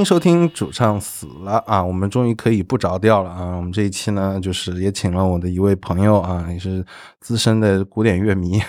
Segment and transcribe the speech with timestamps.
[0.00, 1.84] 迎收听主唱死了啊！
[1.84, 3.54] 我们终于可以不着调了啊！
[3.56, 6.84] 我们这一期呢，就是也请了我的一位朋友啊，也是
[7.20, 8.60] 资深的古典乐迷，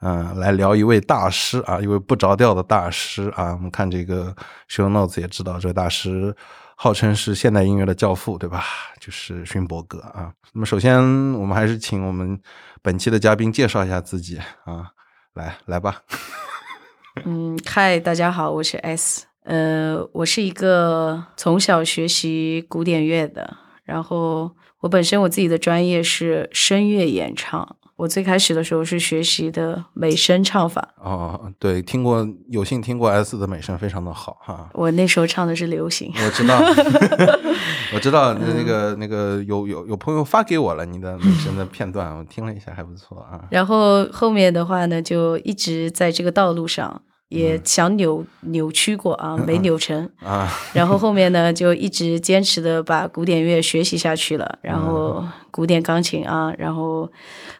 [0.00, 3.52] 嗯， 来聊一位大师啊，一位不着调的大师啊。
[3.52, 4.34] 我们看这个
[4.68, 6.34] show notes 也知道，这位大师
[6.74, 8.64] 号称是现代音乐的教父，对吧？
[8.98, 10.32] 就是勋伯格啊。
[10.54, 10.98] 那么首先，
[11.34, 12.40] 我们还是请我们
[12.80, 14.90] 本期的嘉宾介绍一下自己啊，
[15.34, 16.00] 来来吧。
[17.26, 19.27] 嗯，嗨，大家好，我是 S。
[19.48, 27.76] 呃，我是一个从小学习古典乐的，然后我本身我自己的专业是声乐演唱。
[27.96, 30.94] 我最开始的时候是学习的美声唱法。
[31.02, 34.68] 哦，对，听过，有幸听过 S 的美声，非常的好哈。
[34.74, 36.12] 我那时候唱的是流行。
[36.14, 36.60] 我知道，
[37.94, 43.40] 我知道，那个那个有有有朋友发给我了你的美声的片段，我听了一下，还不错啊。
[43.50, 47.00] 然后后面的话呢，就一直在这个道路上。
[47.28, 50.50] 也想扭扭曲过啊，没扭成啊。
[50.72, 54.58] 然后后面呢，就一直坚持的把古典乐学习下去了。
[54.62, 57.10] 然后古典钢琴啊，然后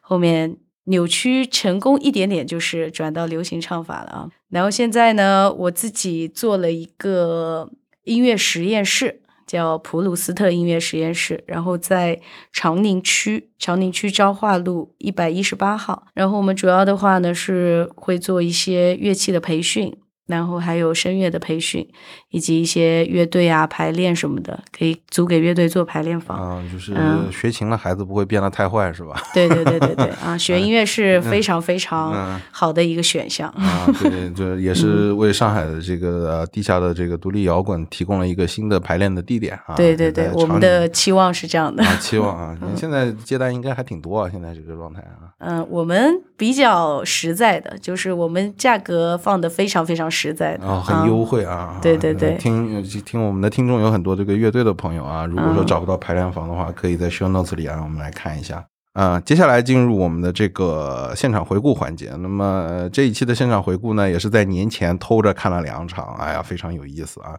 [0.01, 4.29] 后面扭曲成功一点点，就是转到流行唱法了啊。
[4.49, 7.71] 然后现在呢，我自己做了一个
[8.05, 9.21] 音乐实验室。
[9.49, 12.21] 叫普鲁斯特音乐实验室，然后在
[12.53, 16.07] 长宁区长宁区昭化路一百一十八号。
[16.15, 19.97] 然后我们主要的话呢是会做一些乐器的培训。
[20.29, 21.87] 然后还有声乐的培训，
[22.31, 26.39] 以及一些乐队啊排练什么的，可以租给乐队做排练房。
[26.39, 26.95] 啊，就是
[27.33, 29.21] 学琴的，孩子不会变得太坏，是吧？
[29.35, 33.49] 对对对对对啊，学音乐是非常非常好的一个选项。
[33.51, 39.75] 啊，对对，也是为上海的这个地下的这个独立摇滚提供了一个新的排练的地点啊。
[39.75, 41.83] 对对对，我们的期望是这样的。
[41.83, 45.28] 啊期望啊， 你现在接单应该还挺多啊，现在这个状态啊。
[45.39, 50.09] 嗯，我们比较实在的，就是我们价格放的非常非常。
[50.11, 51.79] 实在的啊，很优惠啊！
[51.81, 58.65] 对对对，听听我们的听众有很多这个乐队的朋友啊，如果说找不到排练房的话，可以在 show notes 里啊，我们来看一下。
[58.95, 62.11] 啊，接下来进入我们的这个现场回顾环节。
[62.19, 67.39] 那么这一期的现场回顾呢，也是在年前偷着看了两场，哎呀，非常有意思啊。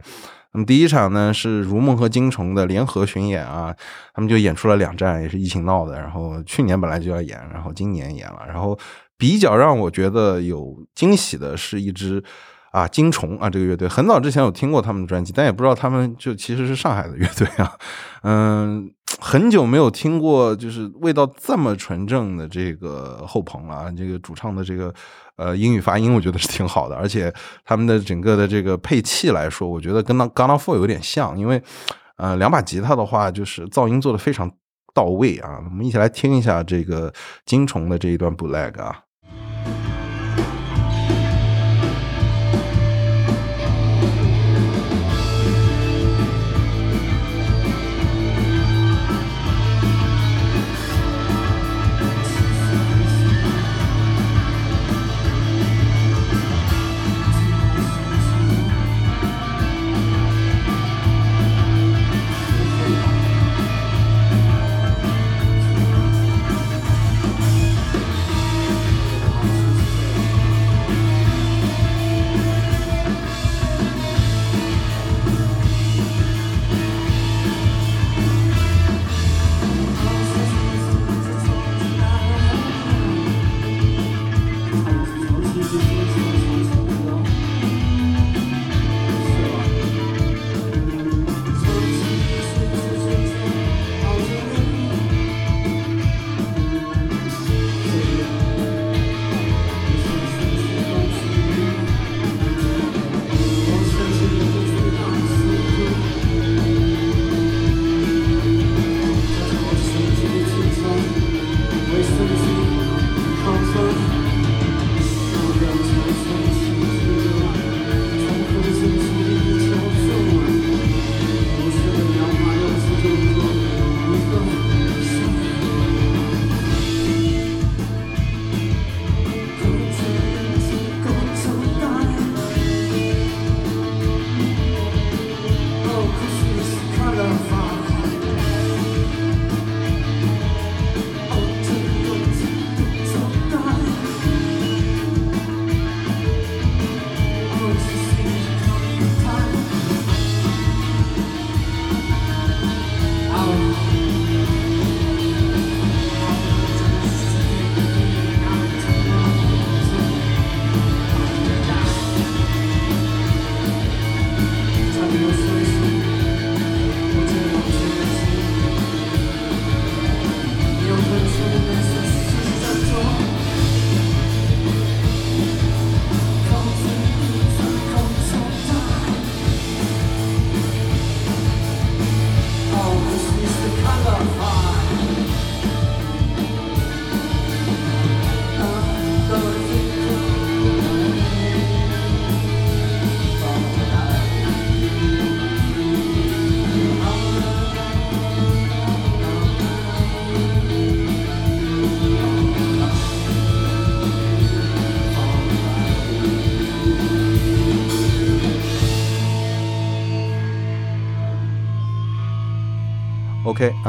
[0.53, 3.75] 那么第一场呢是如梦和金虫的联合巡演啊，
[4.13, 5.99] 他们就演出了两站，也是疫情闹的。
[5.99, 8.45] 然后去年本来就要演，然后今年演了。
[8.47, 8.77] 然后
[9.17, 12.23] 比较让我觉得有惊喜的是一支。
[12.71, 17.73] 啊，金虫啊，这个乐队很早之前有听过他们的专辑，但也不知道他们就其实是上海的乐队啊。
[18.21, 18.87] 嗯，
[19.19, 23.91] 很久没有听过，就是味道这么纯正的这个后朋了啊。
[23.97, 24.93] 这个主唱的这个
[25.39, 27.33] 呃英语发音，我觉得是挺好的，而且
[27.63, 31.63] 他们的整个的这个配器来说，我觉得跟那 g a n a Four 有点像，因为
[32.17, 34.51] 呃两把吉他的话，就是噪音做的非常
[34.93, 35.61] 到位啊。
[35.63, 37.11] 我们一起来听一下这个
[37.45, 39.05] 金虫的这一段 Bleg 啊。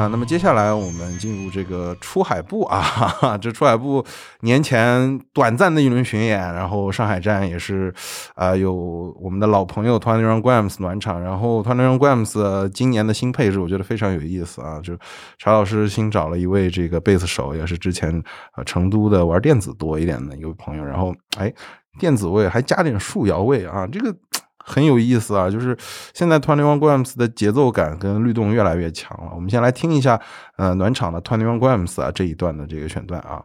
[0.01, 4.03] 啊，那么接下来我们进入这个出海部啊，哈 哈这出海部
[4.39, 7.93] 年前短暂的一轮巡演，然后上海站也是
[8.33, 8.73] 啊有
[9.21, 14.97] 我们的老朋友 Twenty One Grams 暖场，然后 Twenty One Grams 今年的新配置我觉得非常有意思啊，就
[15.37, 18.11] 查老师新找了一位这个贝斯手，也是之前
[18.55, 21.53] 呃成都的玩电子多一点的一个朋友，然后哎
[21.99, 24.15] 电子味还加点树摇味啊，这个。
[24.65, 25.77] 很有意思啊，就是
[26.13, 29.31] 现在 Twenty One Grams 的节奏感跟律动越来越强了。
[29.33, 30.19] 我们先来听一下，
[30.57, 33.43] 呃，暖场的 Twenty One Grams 啊这一段的这个选段啊。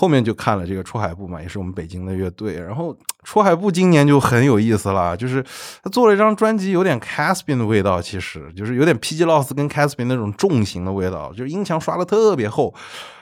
[0.00, 2.58] 后面就看了这个出海部嘛，也是我们北京的乐队。
[2.58, 5.44] 然后出海部今年就很有意思了，就是
[5.82, 12.74] 他做了一张专辑，有点 Caspian 的味道，其实就是有点 PG Loss 跟 Caspian 那种重型的味道，就是音墙刷的特别厚。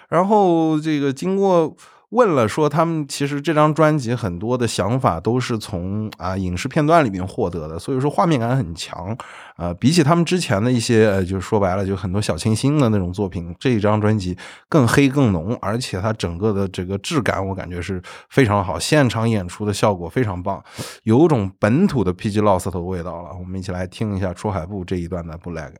[0.08, 1.76] 然后这个经过。
[2.10, 9.16] 问了说，他们其实这张专辑很多的想法都是从啊影视片段里面获得的，所以说画面感很强。
[9.56, 14.36] 呃，比起他们之前的一些，呃，就说白了，就很多小清新的那种作品，这一张专辑
[14.68, 18.00] 更黑更浓，而且它整个的这个质感，我感觉是
[18.30, 20.62] 非常好，现场演出的效果非常棒，
[21.02, 23.30] 有种本土的 PG Lost 的味道了。
[23.38, 25.72] 我们一起来听一下出海部这一段的 Black。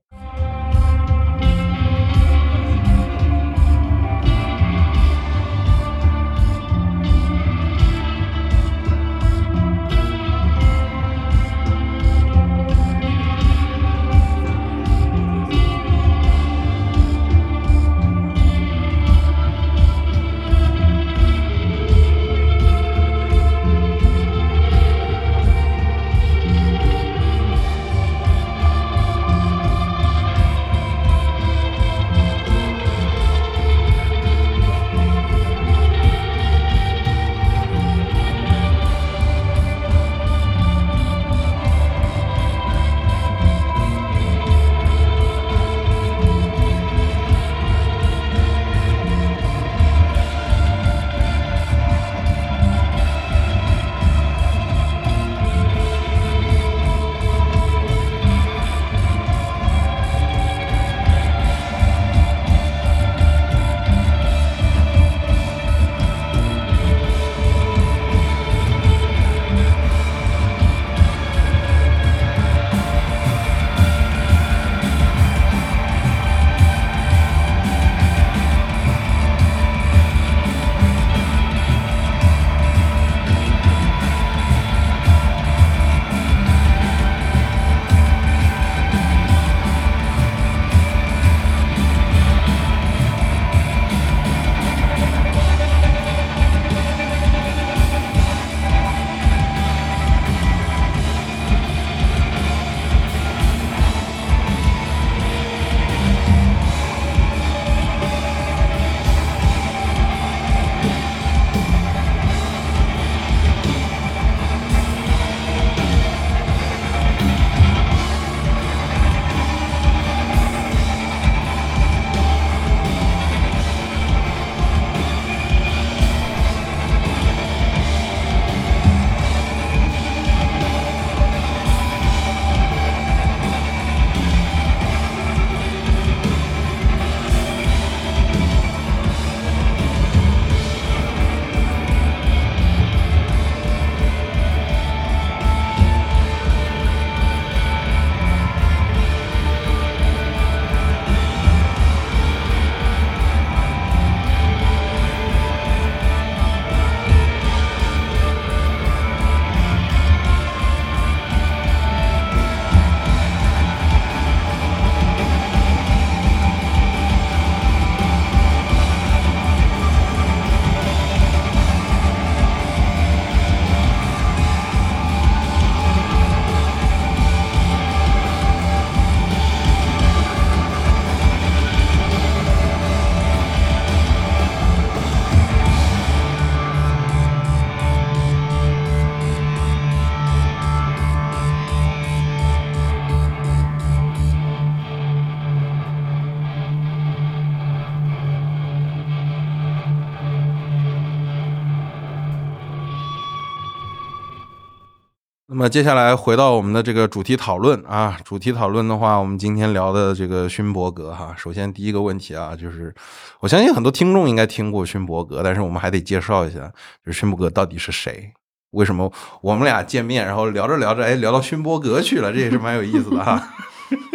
[205.69, 212.95] 那接下来回到我们的这个主题讨论啊，主题讨论的话，我们今天聊的这个勋伯格哈，首先第一个问题啊，就是
[213.41, 216.61] 我相信很多听众应该听过勋伯格，但是我们还得介绍一下，
[217.05, 218.33] 就是勋伯格到底是谁？
[218.71, 223.53] 为什么我们俩见面，然后聊着聊着，哎，聊到勋伯格去了，这也是蛮有意思的哈。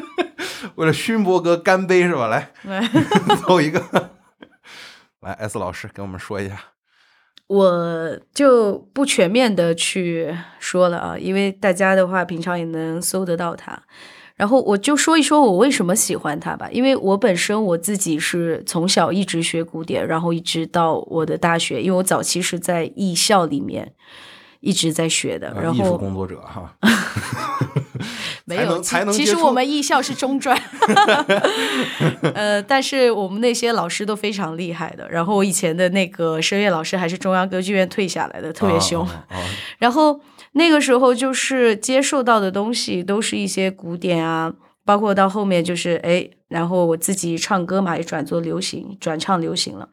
[0.74, 2.30] 为了勋伯格干杯是吧？
[2.30, 2.90] 来，来
[3.48, 3.80] 走一个，
[5.22, 6.73] 来，S 老师给我们说一下。
[7.54, 13.80] 我就不全面的去说了啊，因为大家的话平常也能搜得到他。
[14.36, 23.94] 然后我就说一说我为什么喜欢他吧，因为我本身我自己是从小一直学古典，然后一直到我的大学，因为我早期是在艺校里面
[24.64, 25.54] 一直在学的。
[25.62, 26.74] 然后艺术工作者哈，
[28.46, 30.58] 没有，才能其实我们艺校是中专，
[32.34, 35.10] 呃，但是我们那些老师都非常厉害的。
[35.10, 39.06] 然后我以前的那个声乐老师还是中央歌剧院退下来的，特别凶。
[39.78, 40.22] 然后
[40.54, 44.54] 那个时候就是接受到的东西都是一些古典啊，
[44.86, 49.90] 包括到后面就是哎，然后我自己唱歌嘛，也转做流行，转唱流行了。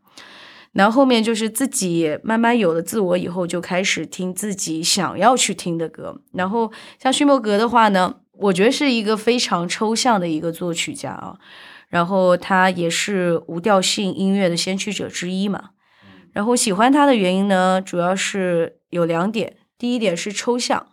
[0.72, 6.20] 然后后面就是自己慢慢有了自我以后，就开始听自己想要去听的歌。
[6.32, 6.70] 然后
[7.02, 11.34] 像勋伯格的话呢，我觉得是一个非常抽象的一个作曲家啊。
[11.88, 15.70] 然后他也是无调性音乐的先驱者之一嘛。
[16.32, 19.56] 然后喜欢他的原因呢，主要是有两点。
[19.76, 20.86] 第一点是抽象，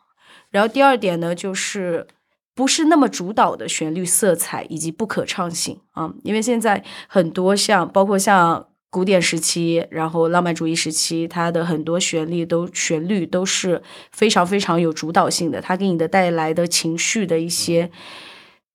[0.50, 2.08] 然后第二点呢，就是
[2.56, 6.12] 不是那么主导的旋律色彩以及不可唱性啊。
[6.24, 8.70] 因为现在很多像包括像。
[8.90, 17.92] 古典时期，然后浪漫主义时期，它的很多旋律都旋律都是非常非常有主导性的，它给你的带来的情绪的一些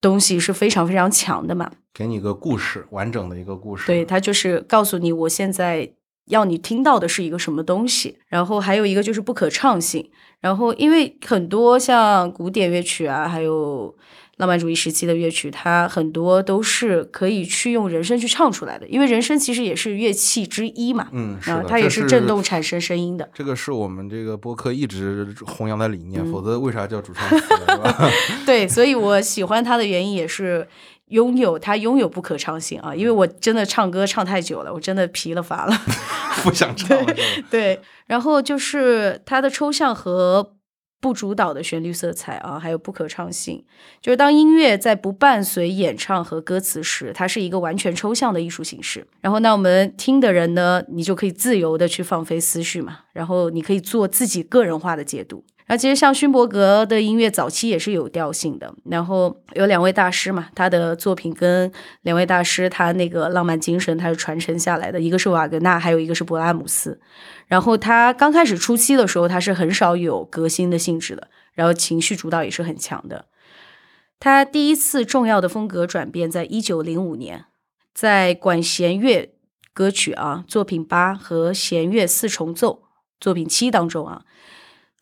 [0.01, 1.73] 东西是非常非常强的嘛。
[1.95, 3.87] 给你个故事，完整的一个故事。
[3.87, 5.93] 对，它就是告诉你我现在
[6.27, 8.19] 要你听到的是一个什么东西。
[8.29, 10.11] 然后还有一个就是不可唱性。
[10.41, 13.97] 然后因为很多像古典乐曲啊，还有。
[14.43, 21.07] 浪漫主义时期的乐曲，它很多都是可以去用人声去唱出来的，因为人声其实也是乐器之一嘛。
[21.13, 23.31] 嗯，是它也是震动产生声音的。
[23.33, 27.47] 这个是我们这个播客一直弘扬的理念，否则为啥叫主唱词？
[28.45, 30.67] 对，所以我喜欢它的原因也是
[31.11, 35.83] 拥有它拥有不可唱性啊，因为我真的唱歌唱太久了，我真的疲了乏了，
[36.43, 37.15] 不想唱了。
[37.49, 40.55] 对，然后就是它的抽象和。
[41.03, 43.65] 不主导的旋律色彩啊，还有不可唱性，
[44.01, 49.05] 就是当音乐在不伴随演唱和歌词时，它是一个完全抽象的艺术形式。
[49.21, 55.45] 然后，那我们听的人呢，你就可以自由的去放飞思绪嘛，然后你可以做自己个人化的解读。
[55.65, 58.75] 然后，其实像勋伯格的音乐早期也是有调性的。
[58.85, 61.71] 然后有两位大师嘛，他的作品跟
[62.03, 67.01] 两位大师他那个浪漫精神，他是传承下来的，一个是瓦格纳，还有一个是勃拉姆斯。
[67.47, 73.27] 然后他刚开始初期的时候，他是很少有革新的性质的，然后情绪主导也是很强的。
[74.19, 77.45] 他第一次重要的风格转变在一九零五年，
[77.95, 79.33] 在管弦乐
[79.73, 82.83] 歌曲啊作品八和弦乐四重奏
[83.21, 84.23] 作品七当中啊。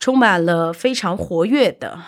[0.01, 2.01] 充满了非常活跃的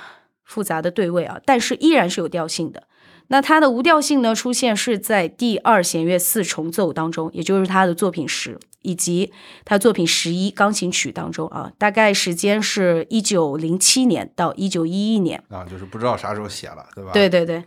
[0.42, 2.84] 复杂的对位啊，但是依然是有调性的。
[3.28, 9.32] 那它的无调性呢，出现是在第二弦乐四重奏当中，也就是他的作品十以及
[9.64, 17.10] 他作品十一钢琴曲当中啊，大概时间是一九零七年到一九一一年啊，就是不知道啥时候写了，对吧？
[17.12, 17.62] 对对对，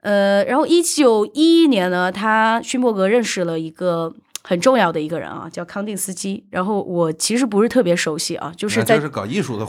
[0.00, 4.14] 呃，然后一九一一年呢，他勋伯格认识了一个。
[4.42, 6.44] 很重要的一个人啊，叫康定斯基。
[6.50, 9.66] 然后我其实不是特别熟悉啊，就是在是搞艺术的，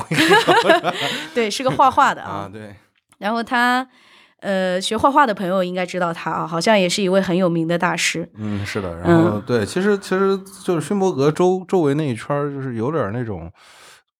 [1.33, 2.49] 对，是个画画的啊。
[2.53, 2.75] 对。
[3.17, 3.87] 然后他
[4.39, 8.27] 呃，学画画的朋友应该知道他啊，好像也是一位很有名的大师。
[8.35, 8.95] 嗯，是的。
[9.01, 13.51] 然后对，其实其实就是勋伯格周周围那一圈就是有点那种。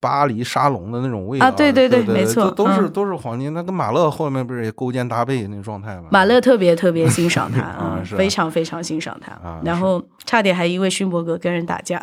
[0.02, 3.54] 巴黎沙龙的那种味道啊，对对对，没错，都是都是黄金。
[3.54, 6.06] 那跟马勒后面不是也勾肩搭背那个状态吗？
[6.12, 9.32] 马勒特别特别欣赏他 啊，非常非常欣赏他。
[9.64, 12.02] 然后差点还因为勋伯格跟人打架，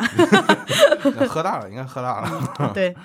[1.27, 2.71] 喝大了，应该喝大了。
[2.73, 2.95] 对。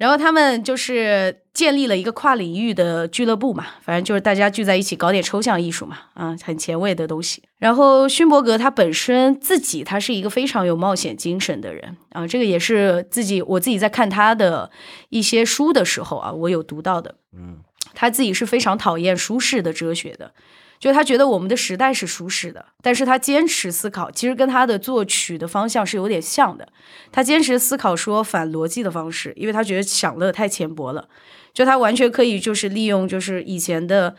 [0.00, 7.42] 然后他们就是建立了一个跨领域的俱乐部嘛，反正就是大家聚在一起搞点抽象艺术嘛，啊，很前卫的东西。
[7.58, 14.70] 然后勋伯格他本身自己他是一个非常有冒险精神的人啊，这个也是自己我自己在看他的
[15.10, 17.16] 一些书的时候啊，我有读到的。
[17.36, 17.58] 嗯，
[17.92, 20.32] 他自己是非常讨厌舒适的哲学的。
[20.80, 26.66] 就他觉得我们的时代是舒适的，但是他坚持思考，其实跟他的作曲的方向是有点像的。
[27.12, 31.06] 他坚持思考说反逻辑的方式，因为他觉得享乐太浅薄了。
[31.52, 34.16] 就他完全可以就是利用就是以前的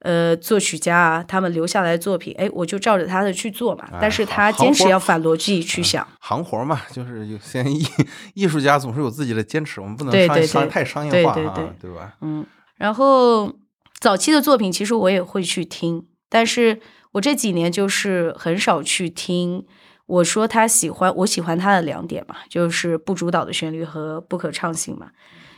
[0.00, 3.88] 呃作曲家啊，他们留下来的作品，哎，我就照着他的去做嘛。
[3.98, 7.82] 但是他坚持要反逻辑去想，行活嘛，就是有些艺
[8.34, 12.12] 艺术家总是有自己的坚持，我们不能商商太商业化啊，对吧？
[12.20, 12.44] 嗯，
[12.76, 13.50] 然后。
[14.04, 16.78] 早期的作品其实我也会去听，但是
[17.12, 19.64] 我这几年就是很少去听。
[20.04, 25.06] 我说他喜欢，我喜欢他的两点嘛，就是不主导的旋律和不可唱性嘛。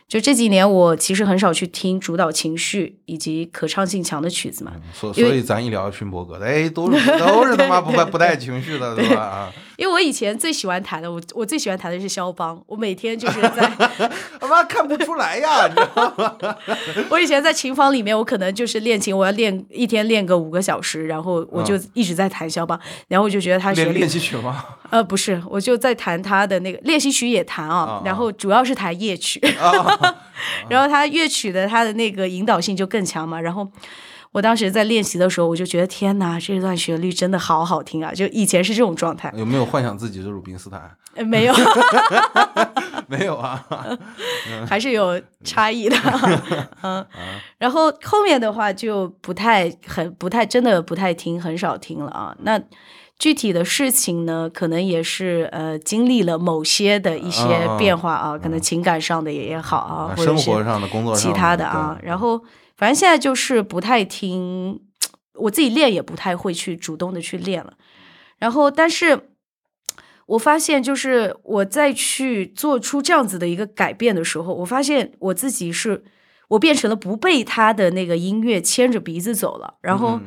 [0.06, 4.74] 就这几年，我其实很少去听主导情绪以及可唱性强的曲子嘛。
[4.94, 9.52] 所所以咱一聊勋伯格的，哎，都是 都是他妈不不带情绪的，对吧？
[9.76, 13.70] 因为我以前最喜欢弹的，我我最喜欢弹的是肖邦，我每天就是在，
[14.40, 16.36] 我妈看不出来呀，你知道吗？
[17.10, 24.64] 我以前在琴房里面，我可能就是练琴，我要练一天练个五个小时，然后我就一直在弹肖邦，然后我就觉得他练练习曲吗？
[24.90, 29.40] 呃，不是，我就在弹他的那个练习曲也弹啊，然后主要是弹夜曲。
[30.68, 33.40] 然后他乐曲的他的那个引导性就更强嘛。
[33.40, 33.66] 然后
[34.36, 38.12] 我当时在练习的时候，我就觉得天哪，这段旋律真的好好听啊！
[38.12, 39.32] 就以前是这种状态。
[39.34, 40.94] 有没有幻想自己是鲁宾斯坦？
[41.24, 41.54] 没有，
[43.08, 43.64] 没有啊，
[44.68, 45.96] 还是有差异的。
[46.82, 47.02] 嗯，
[47.56, 52.36] 然后后面的话就不太很不太真的不太听，很少听了啊。
[52.40, 52.60] 那。
[53.18, 57.46] 具体的事情呢，可能也是呃经历了某些的一些
[57.78, 61.98] 变化啊，可能情感上的也也好啊，或者生活上的工作上其他的啊。
[62.02, 62.38] 然后
[62.76, 64.80] 反正现在就是不太听，
[65.34, 67.74] 我自己练也不太会去主动的去练了。
[68.38, 69.30] 然后，但是
[70.26, 76.04] 我发现，就是我再去做出这样子的一个改变的时候，我发现我自己是
[76.48, 80.20] 我变成了不被他的那个音乐牵着鼻子走了，然后。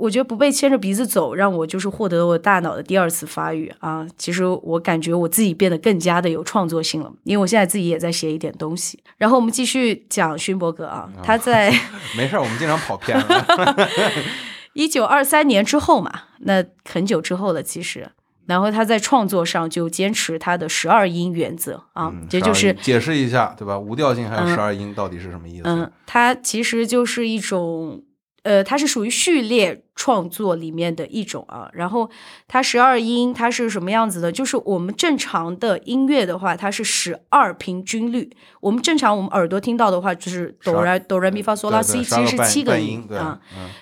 [0.00, 4.06] 我觉得不被牵着鼻子走，让我就是获得我大脑的第二次发育啊！
[4.16, 8.98] 其实我感觉我自己变得更加的有创作性了，因为我现在自己也在写一点东西。
[9.18, 11.70] 然后我们继续讲勋伯格啊，他在
[12.16, 13.76] 没事，我们经常跑偏了。
[14.72, 16.10] 一九二三年之后嘛，
[16.40, 18.08] 那很久之后了，其实。
[18.46, 23.78] 然后他在创作上就坚持他的十二音原则啊，这就是解释一下对吧？
[23.78, 25.62] 无调性还有十二音到底是什么意思？
[25.66, 28.02] 嗯，它其实就是一种。
[28.42, 32.08] 呃，它是属于序列创作里面的一种啊，然后
[32.48, 34.32] 它十二音它是什么样子的？
[34.32, 38.30] 就是我们正常的音乐的话，它是十二平均律。
[38.60, 43.38] 我们正常我们耳朵听到的话，就是哆来哆来咪发嗦拉西，其实是七个音啊。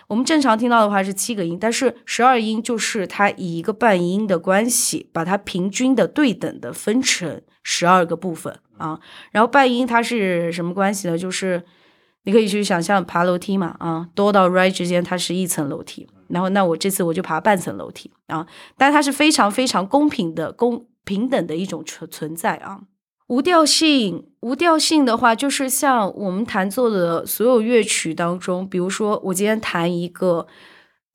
[0.08, 8.98] 我们正常听到的话是七个音，但是十二音就是它以一个半音的关系，把它平均的对等的分成十二个部分啊。
[9.30, 11.16] 然后半音它是什么关系呢？
[11.16, 11.62] 就是
[12.28, 22.80] 你可以去想象爬楼梯嘛，啊，多到 right 之间它是一层楼梯，然后那我这次我就爬半层楼梯啊，但它是非常非常公平的公平等的一种存存在啊。
[23.28, 30.46] 无调性，无调性的话，就是像我们弹奏的所有乐曲当中，比如说我今天弹一个，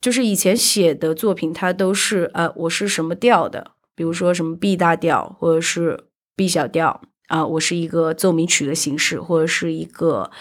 [0.00, 10.32] 就是以前写的作品，它都是呃我是什么调的，比如说什么 B 大调或者是 B 小调啊，我是一个奏鸣曲的形式或者是一个。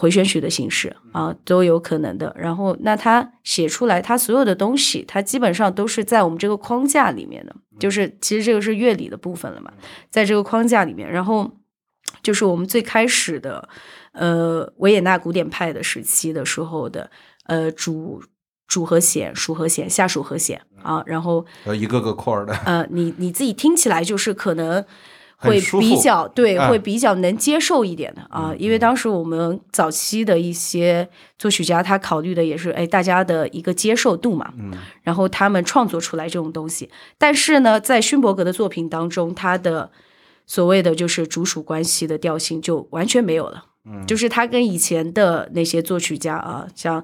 [0.00, 2.34] 回旋曲的形式啊，都有可能的。
[2.38, 7.54] 然后，那他写出来，他所有的东西，他基本上都是在我们这个框架里面的。
[7.78, 9.70] 就是其实这个是乐理的部分了嘛，
[10.08, 11.10] 在这个框架里面。
[11.12, 11.50] 然后，
[12.22, 13.68] 就是我们最开始的，
[14.12, 17.10] 呃，维也纳古典派的时期的时候的，
[17.44, 18.22] 呃，主
[18.66, 21.02] 主和弦、属和弦、下属和弦啊。
[21.04, 22.54] 然后，呃，一个个扩儿的。
[22.64, 24.82] 呃，你你自己听起来就是可能。
[25.40, 34.70] 会比较对，会比较能接受一点的啊，因为当时我们早期的一些作曲家，他考虑的也是哎大家的一个接受度嘛，嗯，
[35.02, 36.90] 然后他们创作出来这种东西。
[37.16, 39.90] 但是呢，在勋伯格的作品当中，他的
[40.46, 47.02] 所谓的就是主属关系的调性就完全没有了，嗯，就是他跟以前的那些作曲家啊，像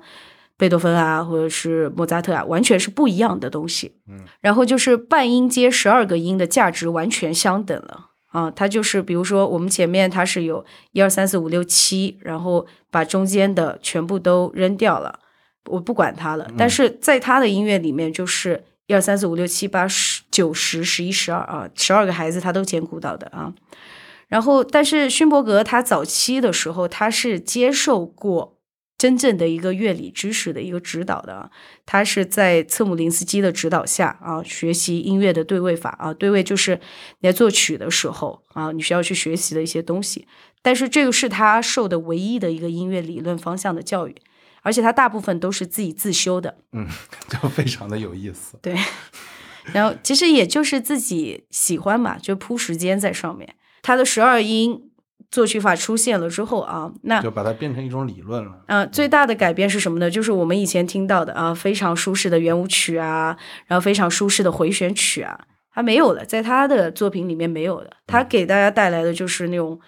[0.59, 8.11] 贝多芬啊，或者是莫扎特啊，完全是不一样的东西，嗯，然后就是半音阶十二个音的价值完全相等了。
[8.37, 15.20] 啊，它就是比如说，我们前面它是有一二三四五六七，然后把中间的全部都扔掉了，
[15.70, 16.46] 我不管它了。
[16.59, 23.55] 但是在他的音乐里面，就是一二三四五六七八十九十十一十二啊，十二个孩子他都兼顾到的啊。
[24.29, 28.56] 然后，但是勋伯格他早期的时候，他是接受过。
[28.98, 31.50] 真正的一个乐理知识的一个指导的，
[31.85, 36.80] 他是在策姆林斯基的指导下啊，学习音乐的对位法啊，对位就是
[37.20, 40.26] 你在作曲的时候啊，你需要去学习的一些东西。
[40.62, 44.14] 但是这个是他受的唯一的一个音乐理论方向的教育，
[44.62, 46.56] 而且他大部分都是自己自修的。
[46.72, 46.88] 嗯，
[47.28, 48.59] 就非常的有意思。
[48.62, 48.74] 对，
[49.74, 53.54] 然后其实也就是自己喜欢嘛，就铺时间在上面。
[53.82, 54.86] 他的十二音。
[55.30, 58.64] 作曲法出现了之后啊，那就把它变成一种理论了。
[58.66, 60.10] 嗯，最大的改变是什么呢？
[60.10, 63.36] 就是我们以前听到的啊，非常舒适的圆舞曲啊，
[63.66, 65.38] 然后非常舒适的回旋曲啊，
[65.72, 67.90] 它没有了，在他的作品里面没有的。
[68.06, 69.78] 他给大家带来的就是那种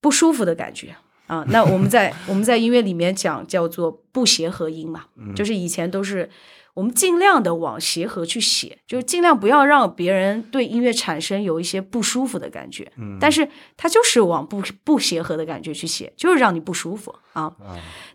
[0.00, 0.94] 不舒服的感觉
[1.26, 1.44] 啊。
[1.48, 5.04] 那我们在我们在音乐里面讲叫做不协和音嘛，
[5.36, 6.28] 就是以前都是。
[6.74, 12.92] 我们尽量的往协和去写，就是尽量不要让别人对音乐产生有一些不舒服的感觉。
[12.96, 17.54] 嗯，但是他就是往不不协和的感觉去写，就是让你不舒服啊。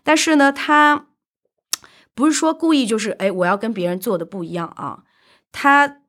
[0.02, 1.06] 但是呢，他
[2.14, 5.04] 不是说故意就是哎，我要跟别人做的不一样啊。
[5.50, 5.99] 他。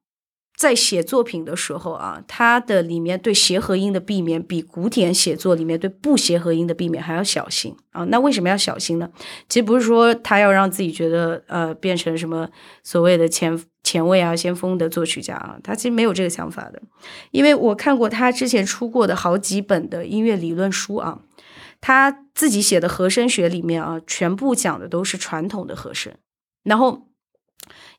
[0.61, 8.03] 在写作品的时候啊，它的里面对协和音的避免比古典写作里面对不协和音的避免还要小心啊。
[8.05, 9.09] 那为什么要小心呢？
[9.49, 12.47] 其实不是说他要让自己觉得呃变成什么
[12.83, 16.79] 所谓的前前卫啊先锋的作曲家啊，他其实没有这个想法的。
[17.31, 21.21] 因为我看过他之前出过的好几本的音乐理论书啊，
[21.81, 26.13] 他自己写的和声学里面啊，全部讲的都是传统的和声，
[26.63, 27.07] 然后。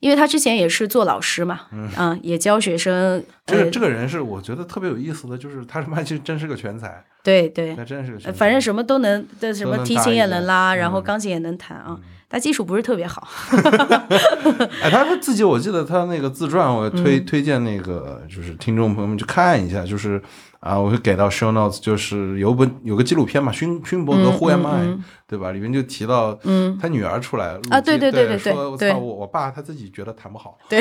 [0.03, 1.61] 因为他之前也是做老师嘛，
[1.97, 3.23] 嗯，也教学生。
[3.47, 7.05] 这个这个人是我觉得特别有意思的，就是他他妈其实真是个全才。
[7.23, 8.33] 对对，那真是个。
[8.33, 11.97] 反正什么都能，的什么提琴也能拉，然后钢琴也能弹啊。
[12.29, 13.29] 他技术不是特别好。
[14.83, 20.21] 哎，他他自己，我记得他那个自传，我推推荐那个就是听众朋友们去看一下，就是
[20.63, 24.97] 啊，我会给到 show notes，就是有本有个纪录片嘛，勋勋伯格 Who Am I？
[25.27, 25.51] 对吧？
[25.51, 30.81] 里面就提到，嗯，他女儿出来啊，对对对对对，说我操，我我爸他自己觉得弹不好，对，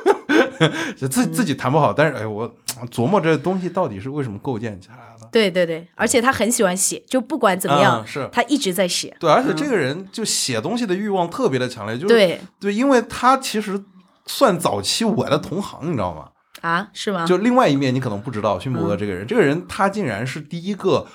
[0.98, 2.52] 就自自己弹不好，但是哎，我
[2.90, 5.26] 琢磨这东西到底是为什么构建起来的？
[5.32, 9.16] 对对对，而且他很喜欢写，就不管怎么样，是他一直在写。
[9.18, 13.82] 对，而且这个人就写东西的欲望特别的强烈，就是对对，因为他其实
[14.26, 16.28] 算早期我的同行，你知道吗？
[16.60, 17.26] 啊，是吗？
[17.26, 21.06] 就另外一面，你可能不知道，勋伯格这个人，这个人他竟然是第一个。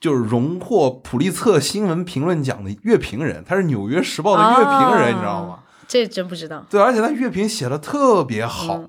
[0.00, 5.60] 就是荣获普利策新闻评论奖的乐评人，他是《纽约时报》的乐评人，你知道吗？
[5.88, 6.62] 这真不知道。
[6.68, 8.84] 对，而且他乐评写的特别好，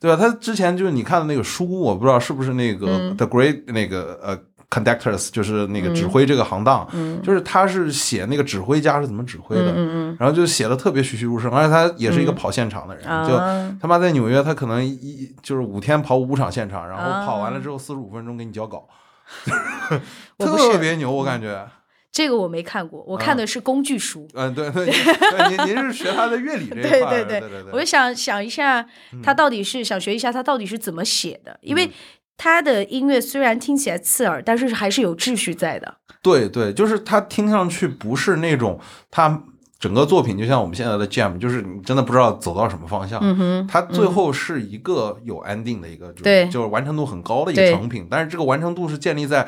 [0.00, 0.16] 对吧？
[0.16, 4.38] 他之前就是你看的那个书，我不知道是不是那个《The Great》那个呃
[4.70, 6.88] ，Conductors，就是那个指挥这个行当，
[7.22, 9.72] 就是他是写那个指挥家是怎么指挥的，
[10.18, 13.36] 然后就写的特别栩栩如生，而且他也是一个跑现场的人，就
[13.80, 18.88] 他妈在纽约，他可能一就是五天跑五场现场，然后跑完了之后四十五分钟给你交稿。
[20.38, 21.66] 特别牛，我感觉。
[22.12, 24.28] 这个我没看过，我看的是工具书。
[24.34, 27.72] 嗯，对对，您您是学他的乐理这一块，对对对。
[27.72, 28.86] 我就想想一下，
[29.20, 31.90] 他到底是想学一下他到底是怎么写的，因为
[32.36, 35.96] 他的音乐虽然听起来刺耳，但是还是有秩序在的。
[36.22, 39.44] 对对，就是他听上去不是那种他。
[39.80, 43.20] 整个作品就像我们现在的 Jam，就是你真的不知道走到什么方向。
[43.22, 48.06] 嗯哼，它最后是一个有安定的一个，对，就是完成度很高的一个成品。
[48.10, 49.46] 但是这个完成度是建立在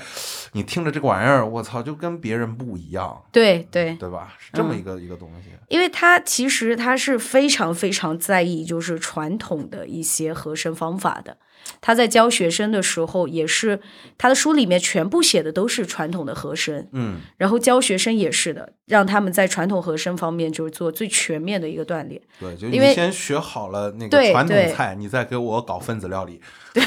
[0.53, 3.19] 你听着这个玩意儿，我操，就跟别人不一样。
[3.33, 4.35] 对对对吧？
[4.39, 5.49] 是这么一个一个东西。
[5.69, 11.39] 因为他其实他是非常非常在意就是传统的一些和声方法的。
[11.81, 13.81] 他在教学生的时候，也是
[14.19, 22.21] 他的书里面全部写的都是传统的和声，嗯，然后教学生也是的，让他们在传统和声方面就是做最全面的一个锻炼。
[22.41, 26.41] 对，就你先学好了那个传统菜，你再给我搞分子料理，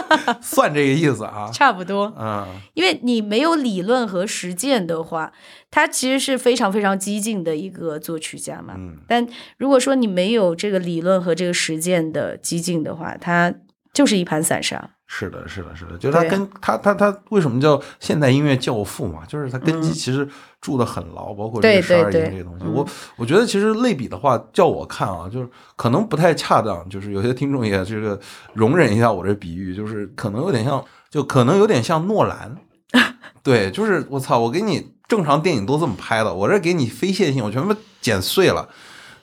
[0.40, 1.50] 算这个意思啊？
[1.52, 5.32] 差不多，嗯，因为你没有理论和实践的话，
[5.70, 8.74] 他其实是非常非常激进的一个作曲家嘛。
[8.76, 9.26] 嗯，但
[9.58, 13.54] 如果说你没有这个理论和这个实践的激进的话，他。
[13.92, 14.90] 就是一盘散沙。
[15.06, 19.22] 是的，是的，是的，就是他跟他他他为什么叫现代音乐教父嘛？
[19.26, 20.26] 就是他根基其实
[20.58, 22.64] 住的很牢，包括这个十二音这些东西。
[22.64, 28.18] 我我觉得其实类比的话，叫我看啊，就是可能不太恰当，就是有些听众也这个
[28.54, 32.56] 容忍一下我这比喻，就是可能有点像，就可能有点像诺兰。
[33.42, 38.66] 对，就是我操，我给你正常电影都这么拍的，我这给你非线性，我全部剪碎了，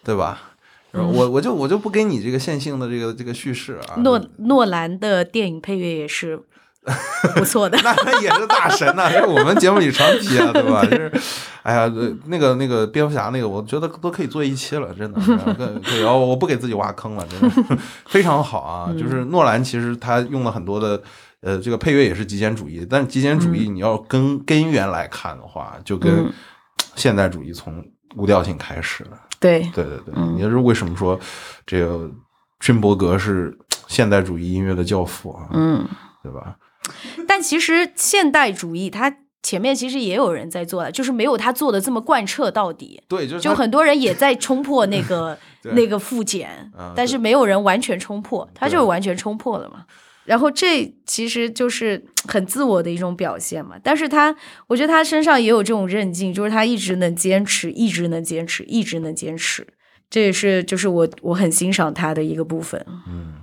[0.03, 0.48] 对吧？
[0.93, 4.01] 我我就我就不给你这个线性的这个这个叙事啊。
[4.01, 6.39] 诺诺兰的电影配乐也是
[7.35, 10.83] 不错的， 那他也是大神呐，是我们节目里常提啊，对吧？
[10.85, 11.11] 就是，
[11.61, 11.93] 哎呀，
[12.25, 15.19] 那个那个蝙蝠侠那个，我觉得都可以做一期了，真的。
[15.83, 18.91] 对，然后我不给自己挖坑了，真的非常好啊。
[18.97, 20.99] 就是诺兰其实他用了很多的
[21.41, 26.33] 呃这个配乐也是极简主义，但是极简主义你要根根源来看的话，就跟
[26.95, 29.11] 现代主义从无调性开始了。
[29.39, 31.19] 对对对对，也是为什么说
[31.65, 32.09] 这个
[32.59, 35.47] 勋伯格是现代主义音乐的教父啊？
[35.53, 35.87] 嗯，
[36.21, 36.55] 对吧？
[37.27, 43.01] 但其实现代主义它前面其实也有人在做的，就是没有他做的这么贯彻到底。
[43.07, 45.37] 对，就就很多人也在冲破那个
[45.75, 49.85] 那个复检，但是没有人完全冲破，他就是完全冲破了嘛。
[50.29, 54.35] 然后这其实就是很自我的一种表现嘛，但是他，
[54.67, 59.65] 我觉得他身上也有这种韧劲，就是他一直能坚持，一直能坚持，一直能坚持，
[60.07, 62.85] 这也是就是我我很欣赏他的一个部分。
[63.07, 63.37] 嗯，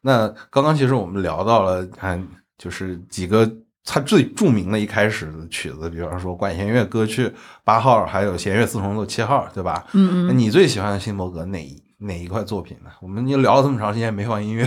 [0.00, 2.26] 那刚刚其实我们聊到了，看
[2.56, 3.46] 就是几个
[3.84, 7.30] 他最著名的一开始的曲子，比方说管弦乐歌曲
[7.64, 9.84] 八号，还有弦乐四重奏七号，对吧？
[9.92, 10.38] 嗯嗯。
[10.38, 12.88] 你最喜欢辛伯格哪一哪一块作品呢？
[13.02, 14.66] 我们就聊了这么长时间没放音乐，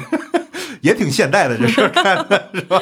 [0.84, 2.82] 也挺现代的这事儿， 看的是吧？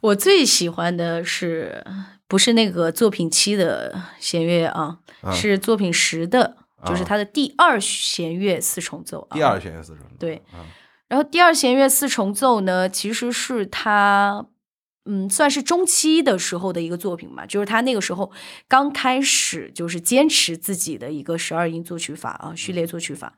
[0.00, 1.84] 我最喜欢的是
[2.28, 4.98] 不是那个作品七的弦乐啊？
[5.32, 6.56] 是作品十的，
[6.86, 9.34] 就是他的第二弦乐四重奏啊。
[9.34, 10.14] 第二弦乐四重奏。
[10.18, 10.42] 对。
[11.08, 14.46] 然后第二弦乐四重奏呢，其实是他。
[15.06, 18.32] 嗯，算是中期的时候的一个作品嘛，就是他那个时候
[18.66, 23.34] 刚开始就是坚持自己的一个十二音作曲法啊，序列作曲法。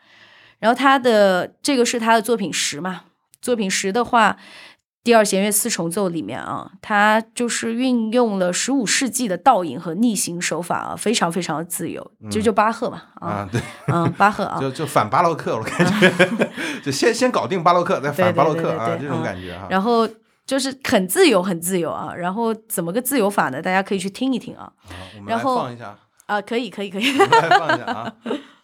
[0.61, 3.06] 然后他的这个是他的作品十嘛，
[3.47, 4.37] 作品十的话，
[5.05, 16.13] 第二弦乐四重奏里面啊，它就是运用了十五世纪的倒影和逆行手法啊，非常非常的自由，就就巴赫嘛啊，对，嗯，巴赫啊， 就就反巴洛克，我感觉，
[16.83, 20.09] 就先先搞定巴洛克，再反巴洛克啊，这种感觉啊，然后。
[20.47, 22.15] 就是很自由，很自由啊！
[22.15, 23.61] 然后怎么个自由法呢？
[23.61, 24.73] 大家可以去听一听啊。
[25.27, 27.19] 然后放一下啊，可以，可以，可以。
[27.19, 28.15] 来放一下啊。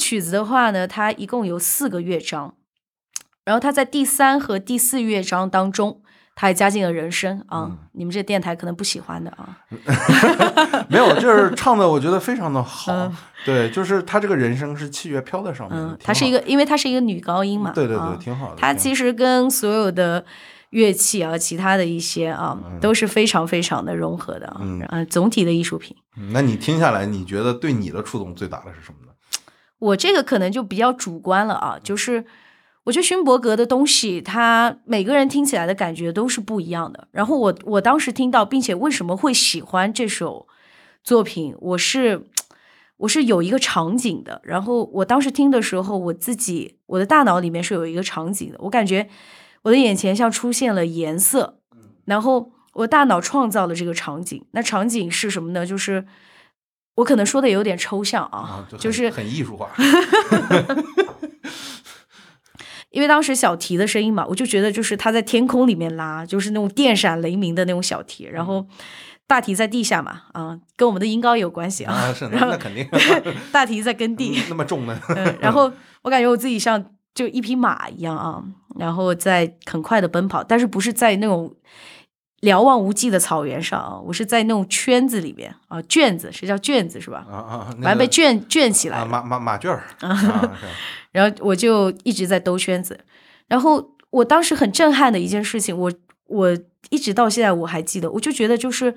[0.00, 2.54] 曲子的话呢，它一共有四个乐章，
[3.44, 6.00] 然后它在第三和第四乐章当中。
[6.36, 9.58] 他还加进了人声啊，你们这电台可能不喜欢的啊。
[10.88, 13.12] 没有，就是唱的，我觉得非常的好。
[13.44, 15.78] 对，就是他这个人声是器乐飘在上面。
[15.78, 17.72] 嗯，它是一个，因为它是一个女高音嘛。
[17.72, 18.56] 对对对，挺好的。
[18.56, 20.24] 它其实跟所有的
[20.70, 24.60] 乐器啊，其他的一些啊，都是非常非常的融合的啊。
[24.60, 25.94] 嗯啊，总体的艺术品。
[26.32, 29.09] 那你听下来，你觉得对你的触动最大的是什么呢？
[29.80, 32.24] 我这个可能就比较主观了啊，就是。
[32.84, 37.06] 我觉得勋伯格的东西，他每个人听起来的感觉都是不一样的。
[37.12, 40.48] 然后我我当时听到，并且为什么会喜欢这首
[41.04, 42.26] 作品，我是
[42.96, 44.40] 我是有一个场景的。
[44.42, 48.56] 然后我当时听的时候，我自己我的大脑里面是有一个场景的。
[48.60, 49.06] 我感觉
[49.62, 51.58] 我的眼前像出现了颜色，
[52.06, 54.42] 然后我大脑创造了这个场景。
[54.52, 55.66] 那场景是什么呢？
[55.66, 56.06] 就是
[57.00, 59.70] 我可能说的有点抽象啊，就是很艺术化。
[62.90, 68.66] 因为当时小提的声音嘛，我就觉得就是他在天空里面拉，就是那种电闪雷鸣的那种小提，然后
[69.26, 72.86] 大提在地下嘛，啊，跟我们的音高有关系啊，是 那肯定，
[73.50, 75.00] 大提在耕地，那么重呢，
[75.40, 75.72] 然后
[76.02, 76.84] 我感觉我自己像
[77.14, 78.42] 就一匹马一样啊，
[78.78, 81.54] 然后在很快的奔跑，但是不是在那种。
[82.40, 87.26] 瞭望无际的草原上啊，我是在那种圈子里面啊，卷子是叫卷子是吧？
[87.30, 89.84] 啊啊，反正被卷卷起来，马马马圈儿。
[91.12, 92.98] 然后我就一直在兜圈子，
[93.46, 95.92] 然后我当时很震撼的一件事情，我
[96.28, 98.94] 我一直到现在我还记得，我就觉得就是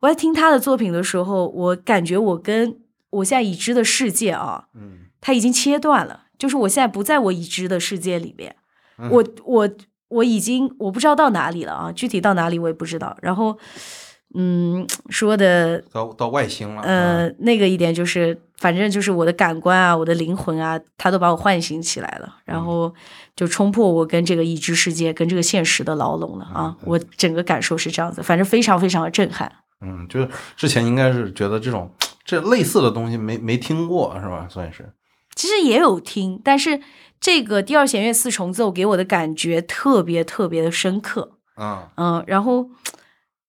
[0.00, 2.78] 我在听他的作品的时候，我感觉我跟
[3.10, 8.56] 我现在已知的世界啊，嗯，他已经切断了，就是我现在不在我已知的世界里面，
[9.10, 9.70] 我我。
[10.10, 13.16] 我已经我不知道到哪里了啊，具体到哪里我也不知道。
[13.22, 13.56] 然后，
[14.34, 16.82] 嗯，说的到到外星了。
[16.82, 22.92] 呃，那个一点就是，反正就是我的感官啊，我的灵魂啊，他都把我唤醒起来了，然后
[23.36, 26.76] 就冲破我跟这个已知世界、跟这个现实的牢笼了啊！
[26.84, 29.50] 我整个感受是这样子，反正非常非常的震撼。
[29.80, 31.90] 嗯，就是之前应该是觉得这种
[32.24, 34.46] 这类似的东西没没听过是吧？
[34.50, 34.92] 算是。
[35.36, 36.80] 其实也有听，但是。
[37.20, 42.70] 这个第二弦乐四重奏给我的感觉特别特别的深刻，嗯嗯，然后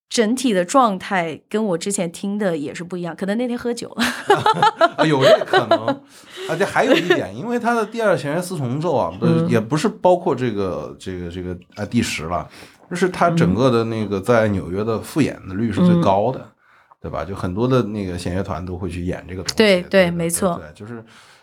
[0.10, 4.04] 整体的状态跟我之前听的也是不一样，可能那天喝酒了，
[5.08, 6.02] 有这可能。
[6.50, 12.46] 而且还有一点，因为它的第二弦乐四重奏啊，不也不是包括这个这个这个啊第十了，
[12.90, 16.46] 就是它整个的那个在纽约的复演的率是最高的，
[17.02, 17.24] 对吧？
[17.24, 21.02] 就很多的那个弦乐团都会去演这个东西，对对，没错，对，就是。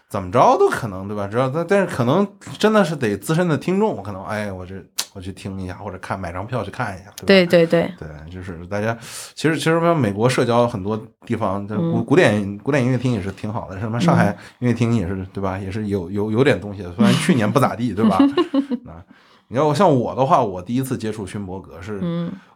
[0.09, 1.27] 怎么着都可能，对吧？
[1.27, 2.27] 只要但但是可能
[2.59, 4.75] 真的是得资深的听众，可能哎，我这
[5.15, 8.97] 我去听一下，或者看买张票去看一下，对对对 对，就是大家
[9.35, 14.29] 其实其实像美国社交很多地方，古古典古典音乐厅也是挺好的，什么上海
[14.61, 15.59] 音乐厅也是，对吧？
[15.59, 18.17] 也是有有有点东西的，虽然去年不咋地，对吧？
[18.89, 19.05] 啊，
[19.49, 22.01] 你要像我的话，我第一次接触勋伯格是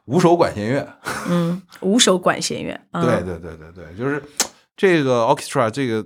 [0.07, 0.88] 五手管弦乐，
[1.28, 4.22] 嗯，五手管弦乐，对对对对对，就是
[4.74, 6.03] 这个 orchestra 这个。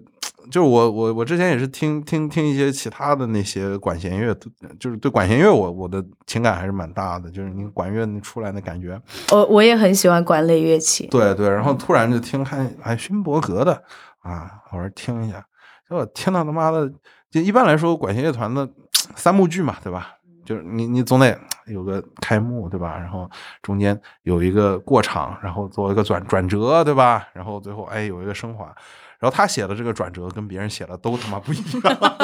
[0.50, 4.34] 就是我我我之前也是听听听一些其他的那些管弦乐，
[4.78, 7.30] 就是对管弦乐我我的情感还是蛮大的。
[7.30, 9.00] 就是你管乐出来的感觉，
[9.32, 11.06] 我我也很喜欢管类乐器。
[11.08, 13.82] 对对，然后突然就听看哎勋伯格的
[14.20, 15.44] 啊，我说听一下，
[15.88, 16.90] 结果听到他妈的，
[17.30, 18.68] 就一般来说管弦乐团的
[19.14, 20.12] 三幕剧嘛，对吧？
[20.44, 21.36] 就是你你总得
[21.66, 22.96] 有个开幕，对吧？
[22.96, 23.28] 然后
[23.62, 27.26] 中间有一个过场，然后做一个转转折，对吧？
[27.32, 28.72] 然后最后哎有一个升华。
[29.18, 32.18] 然后他写的这个转折跟别人写的都他妈不一样，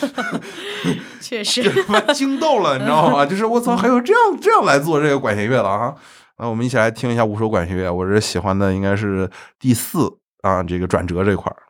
[1.20, 3.24] 确实 他妈惊到了，你知道吗？
[3.26, 5.94] 就是我操，还有这样这样来做这个管弦乐的啊！
[6.38, 11.67] 那我们一起来听一下五首管弦乐，我这喜欢的应该是第四啊，这个转折这块儿。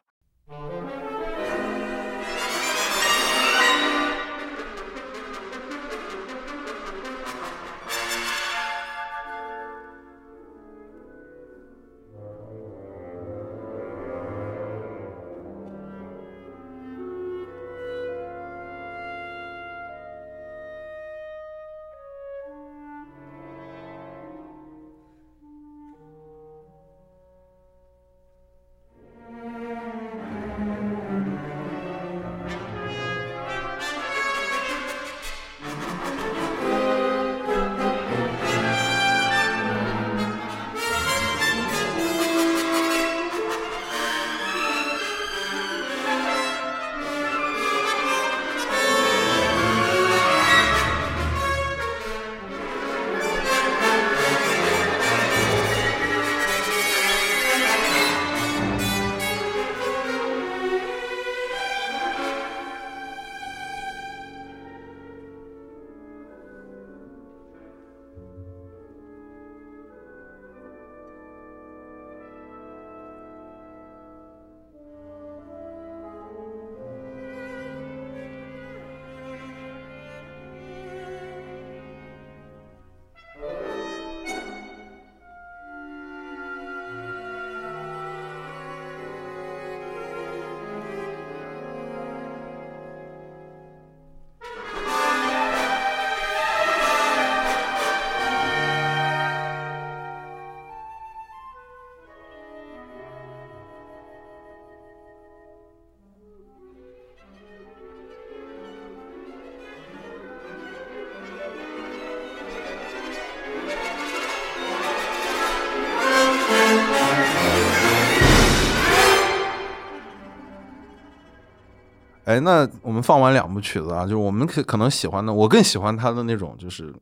[122.39, 126.95] 哎，那我们放完两部曲子啊，就是我们可可能喜欢的，我更喜欢他的那种，就是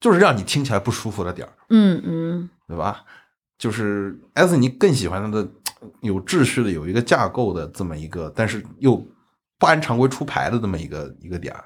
[0.00, 3.04] 就是让你听起来不舒服的点儿，嗯嗯，对吧？
[3.58, 5.46] 就是艾斯尼更喜欢他的
[6.00, 8.96] 有秩序的、有一个架构的这么一个，但是又
[9.58, 11.64] 不按常规出牌的这么一个一个点儿。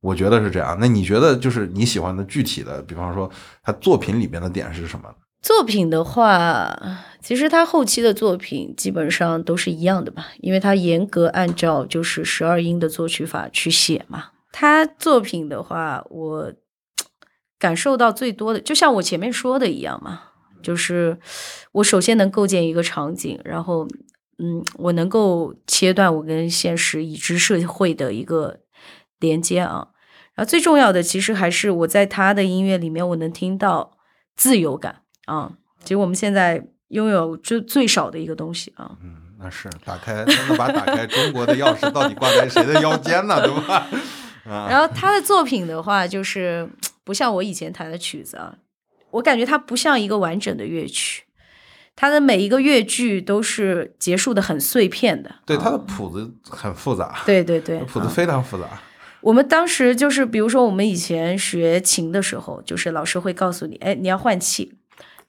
[0.00, 0.76] 我觉得是这样。
[0.78, 3.28] 那你觉得就是你喜欢的具体的，比方说
[3.62, 5.12] 他作品里边的点是什么？
[5.46, 6.76] 作品的话，
[7.22, 14.30] 其实他后期的作品基本上都是一样的吧，因为他严格按照就是十二音的作曲法去写嘛。
[14.50, 16.52] 他作品的话，我
[17.60, 20.20] 感受到最多的，就像我前面说的一样嘛，
[20.64, 21.16] 就是
[21.70, 23.86] 我首先能构建一个场景，然后
[24.38, 28.58] 嗯，我能够切断我跟现实已知社会的一个
[29.20, 29.90] 连接啊。
[30.34, 33.92] 然后最重要的，其实还是我在他的音乐里面，我能听到
[34.34, 35.02] 自由感。
[35.26, 35.52] 啊，
[35.82, 38.96] 其实我们现在拥有最最少的一个东西啊。
[39.02, 43.40] 嗯，那是打开，能把打开中国的钥匙到底挂在谁的腰间呢？
[43.42, 43.86] 对吧？
[44.48, 44.66] 啊。
[44.70, 46.68] 然后他的作品的话，就是
[47.04, 48.54] 不像我以前弹的曲子啊，
[49.10, 51.24] 我感觉它不像一个完整的乐曲，
[51.94, 55.34] 它的每一个乐句都是结束的很碎片的。
[55.44, 57.22] 对，它的谱子很复杂。
[57.26, 58.66] 对对对，谱子非常复杂。
[59.22, 64.74] 我们当时就是，比如说我们以前学琴的时候，就是老师会告诉你，哎，你要换气。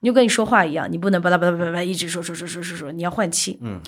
[0.00, 3.58] 你就跟你说话一样，你不能巴拉巴拉巴拉一直说说说说说说，你要换气。
[3.62, 3.80] 嗯，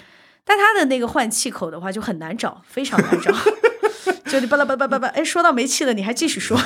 [0.45, 3.33] 但他的那个换气口的话就很难找，非常难找。
[4.31, 6.57] 就你巴拉巴拉巴拉，哎，说到没气了，你还继续说。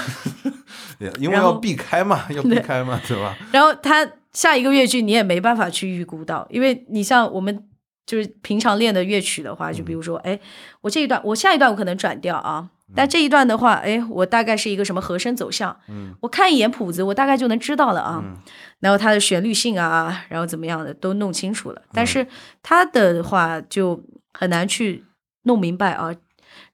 [1.19, 3.37] 因为要避开嘛，要避开嘛，对吧？
[3.53, 7.67] 然后他下一个乐句你也没办法去预估到，因为你像我们
[8.07, 10.39] 就是平常练的乐曲的话，就比如说，哎，
[10.83, 12.69] 我这一段，我下一段我可能转调啊。
[12.95, 15.77] 但这一段的话，哎，我大概是一个什么和声走向？
[15.89, 18.23] 嗯，我看一眼谱子，我大概就能知道了啊。
[18.81, 21.83] 然后它的旋律性啊，然后怎么样的都弄清楚了。
[21.93, 22.27] 但是
[22.63, 25.05] 它的话就很难去
[25.43, 26.15] 弄明白啊。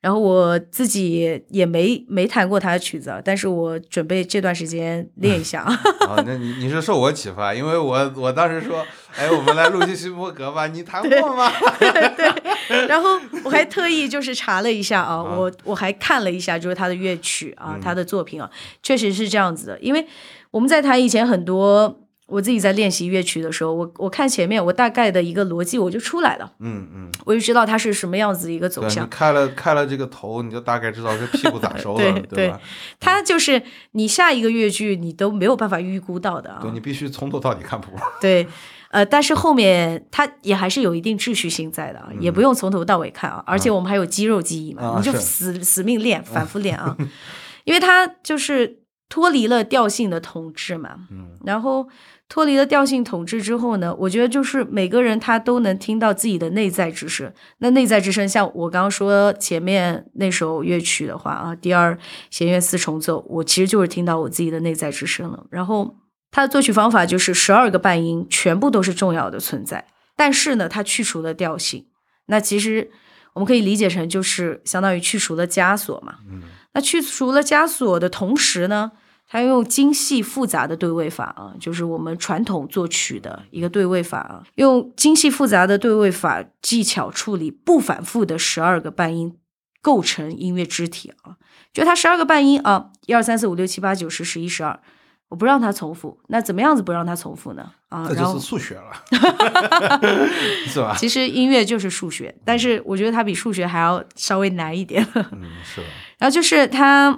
[0.00, 5.78] 然后我自己也没没弹过他的曲子，但是我准备这段时间练一下啊。
[6.26, 8.84] 那你你是受我启发，因为我我当时说，
[9.14, 11.52] 哎，我们来录些勋伯格吧，你弹过吗？
[11.78, 12.86] 对。
[12.86, 18.50] 然后我还特意就是查了一下啊，我我还看了一下，就是他的乐曲啊，他的作品啊，
[18.82, 19.78] 确实是这样子的。
[19.80, 20.06] 因为
[20.50, 22.00] 我们在弹以前很多。
[22.30, 29.08] 我自己在练习乐曲的时候，我我看前面，我大概的一个逻辑我就出来了，嗯嗯，我就知道它是什么样子一个走向。
[29.10, 32.60] 开了开了这个头，你就大概知道这屁股咋收了， 对吧？
[33.00, 33.62] 它就是
[33.92, 37.92] 你下一个乐句你都没有办法预估到的啊，对你必须从头到底看谱。
[38.20, 38.46] 对，
[38.90, 46.96] 呃，但是后面它也还是有一定秩序性在的啊，也不用从头到尾看啊，而且我们还有肌肉记忆嘛，你就死死命练，反复练啊，
[47.64, 48.78] 因为它就是
[49.08, 51.88] 脱离了调性的统治嘛，嗯，然后。
[52.30, 57.30] 脱离了调性统治之后呢，我觉得就是每个人他都能听到自己的内在之声。
[57.58, 61.98] 那内在之声，像我刚刚说前面那首乐曲的话啊，第二
[62.30, 65.44] 弦乐四重奏，我其实就是听到我自己的内在之声了。
[65.50, 65.96] 然后
[66.30, 69.84] 它的作曲方法就是十二个半音全部都是重要的存在，
[70.16, 71.86] 但是呢，它去除了调性。
[72.26, 72.92] 那其实
[73.32, 76.18] 我们可以理解成就是相当于去除了枷锁嘛。
[76.30, 76.42] 嗯。
[76.74, 78.92] 那去除了枷锁的同时呢？
[79.32, 89.36] 他用精细复杂的对位法啊，就是我们传统作曲的一个对位法啊，用精细复杂的对位法技巧处理不反复的十二个半音，
[89.80, 91.36] 构成音乐肢体啊。
[91.72, 94.80] 就它十二个半音啊，一二三四五六七八九十十一十二，
[95.28, 97.70] 我不让它重复，那怎么样子不让它重复呢？
[97.88, 98.90] 啊，这就是数学了，
[100.66, 100.96] 是吧？
[100.98, 105.06] 其实音乐就是数学，但是我觉得它比数学还要稍微难一点。
[105.14, 105.80] 嗯，是。
[106.18, 107.16] 然后就是它。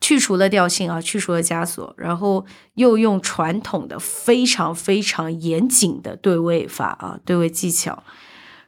[0.00, 8.02] 去除了调性啊，去除了枷锁，然后又用传统的非常非常严谨的对位法啊，对位技巧，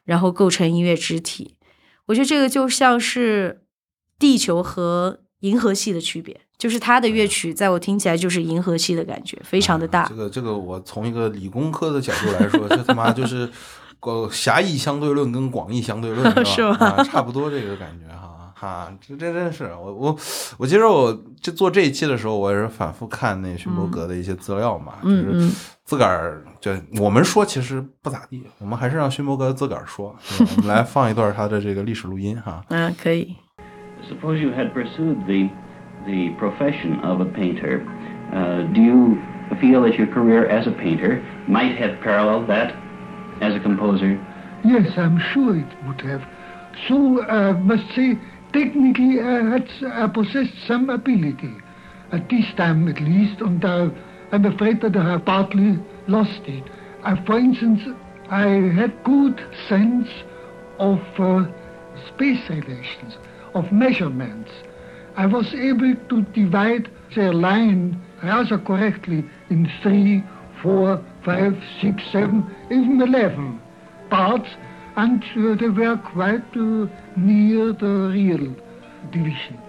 [0.04, 1.56] 然后构成音乐肢体。
[2.06, 3.62] 我觉得这个就像是
[4.18, 10.06] 地球和银河系的区别，就是它的乐曲在我听起来就是银河系的感觉，非常的大。
[10.08, 13.48] 这个这个，我从一个理工科的角度来说， 这他妈就是
[14.00, 17.02] 广狭义相对论跟广义相对论是吧？
[17.04, 18.27] 差不多这个感觉哈。
[18.60, 20.18] 啊，这这真是我我
[20.58, 25.48] 我其实我就做这一期的时候，我也是反复看那勋伯格的一些资料嘛，就是
[25.84, 30.12] 自个儿就我们说其实不咋地，我们还是让勋伯格自个儿说。
[30.56, 32.64] 我们来放一段他的这个历史录音哈。
[32.70, 33.36] 嗯，可以。
[34.10, 35.48] Suppose you had pursued the
[36.04, 37.82] the profession of a painter,
[38.32, 39.18] uh, do you
[39.60, 42.72] feel that your career as a painter might have paralleled that
[43.40, 44.18] as a composer?
[44.64, 46.22] Yes, I'm sure it would have.
[46.88, 48.18] So, uh, must say.
[48.52, 51.54] Technically I had I possessed some ability,
[52.12, 53.90] at this time at least, and uh,
[54.32, 56.64] I'm afraid that I have partly lost it.
[57.04, 57.80] Uh, for instance,
[58.30, 60.08] I had good sense
[60.78, 61.46] of uh,
[62.08, 63.16] space relations,
[63.54, 64.50] of measurements.
[65.16, 70.22] I was able to divide their line rather correctly in three,
[70.62, 73.60] four, five, six, seven, even eleven
[74.10, 74.48] parts,
[74.96, 76.86] and uh, they were quite uh,
[77.18, 78.54] near the real
[79.10, 79.60] division.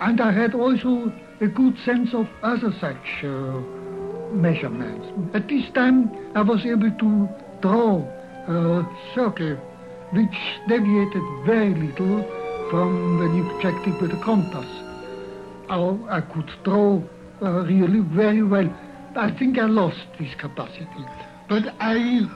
[0.00, 3.60] And I had also a good sense of other such uh,
[4.32, 5.06] measurements.
[5.34, 7.28] At this time, I was able to
[7.60, 7.98] draw
[8.48, 9.56] a circle
[10.12, 10.38] which
[10.68, 12.22] deviated very little
[12.70, 14.66] from when you checked it with a compass.
[15.68, 17.02] I, I could draw
[17.42, 18.68] uh, really very well.
[19.16, 21.04] I think I lost this capacity.
[21.48, 22.28] But I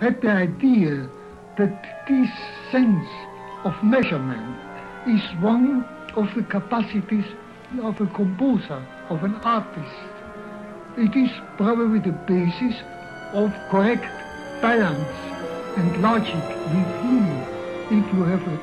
[0.00, 1.08] had the idea
[1.58, 2.30] that this
[2.70, 3.08] sense
[3.64, 4.56] of measurement
[5.06, 5.84] is one
[6.14, 7.24] of the capacities
[7.82, 9.94] of a composer, of an artist.
[10.96, 12.80] It is probably the basis
[13.32, 14.04] of correct
[14.62, 15.08] balance
[15.76, 17.44] and logic within
[17.90, 18.60] if you have a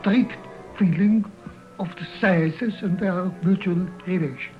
[0.00, 0.36] strict
[0.78, 1.24] feeling
[1.78, 4.52] of the sizes and their mutual relationship.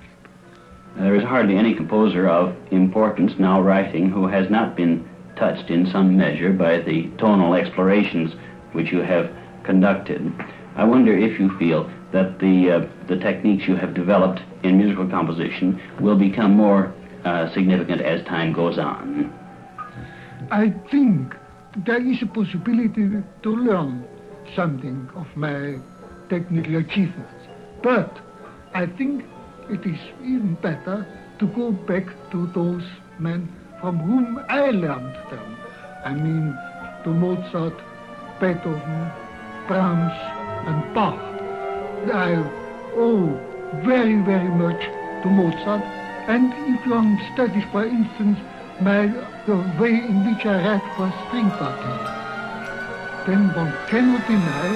[0.95, 5.85] There is hardly any composer of importance now writing who has not been touched in
[5.91, 8.33] some measure by the tonal explorations
[8.71, 9.31] which you have
[9.67, 10.33] conducted.
[10.75, 15.07] I wonder if you feel that the, uh, the techniques you have developed in musical
[15.07, 16.93] composition will become more
[17.25, 19.31] uh, significant as time goes on.
[20.49, 21.35] I think
[21.85, 24.07] there is a possibility to learn
[24.55, 25.77] something of my
[26.29, 27.33] technical achievements.
[27.83, 28.19] But
[28.73, 29.25] I think
[29.69, 31.05] it is even better
[31.39, 32.83] to go back to those
[33.19, 35.57] men from whom I learned them.
[36.05, 36.57] I mean,
[37.03, 37.75] to Mozart,
[38.39, 39.11] Beethoven,
[39.67, 40.13] Brahms,
[40.67, 41.19] and Bach.
[42.13, 42.35] I
[42.95, 43.27] owe
[43.83, 44.81] very, very much
[45.23, 45.83] to Mozart.
[46.27, 48.39] And if one studies, for instance,
[48.81, 49.07] my,
[49.45, 52.03] the way in which I write for string quartet,
[53.27, 54.67] then one cannot deny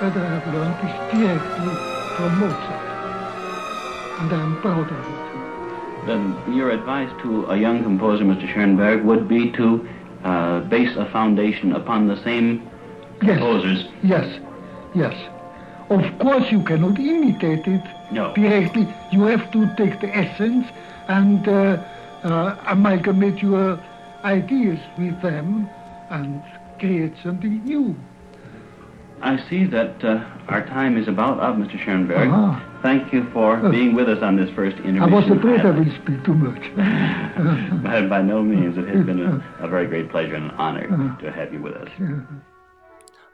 [0.00, 1.74] that I have learned this directly
[2.16, 2.90] from Mozart.
[4.20, 6.06] And I am proud of it.
[6.06, 8.52] Then your advice to a young composer, Mr.
[8.52, 9.88] Schoenberg, would be to
[10.22, 12.68] uh, base a foundation upon the same
[13.22, 13.38] Yes.
[13.38, 13.84] composers.
[14.02, 14.40] Yes,
[14.94, 15.14] yes.
[15.90, 18.32] Of course, you cannot imitate it No.
[18.34, 18.86] directly.
[19.12, 20.66] You have to take the essence
[21.08, 21.76] and uh,
[22.22, 23.78] uh, amalgamate your
[24.24, 25.68] ideas with them
[26.10, 26.42] and
[26.78, 27.94] create something new.
[29.22, 31.78] I see that uh, our time is about up, Mr.
[31.82, 32.28] Schoenberg.
[32.30, 32.62] Ah.
[32.82, 33.70] Thank you for Oh.
[33.70, 35.02] being with us on this first interview.
[35.02, 36.62] I was afraid I will speak too much.
[37.84, 38.76] By, by no means.
[38.76, 41.74] It has been a, a very great pleasure and an honor to have you with
[41.74, 41.88] us.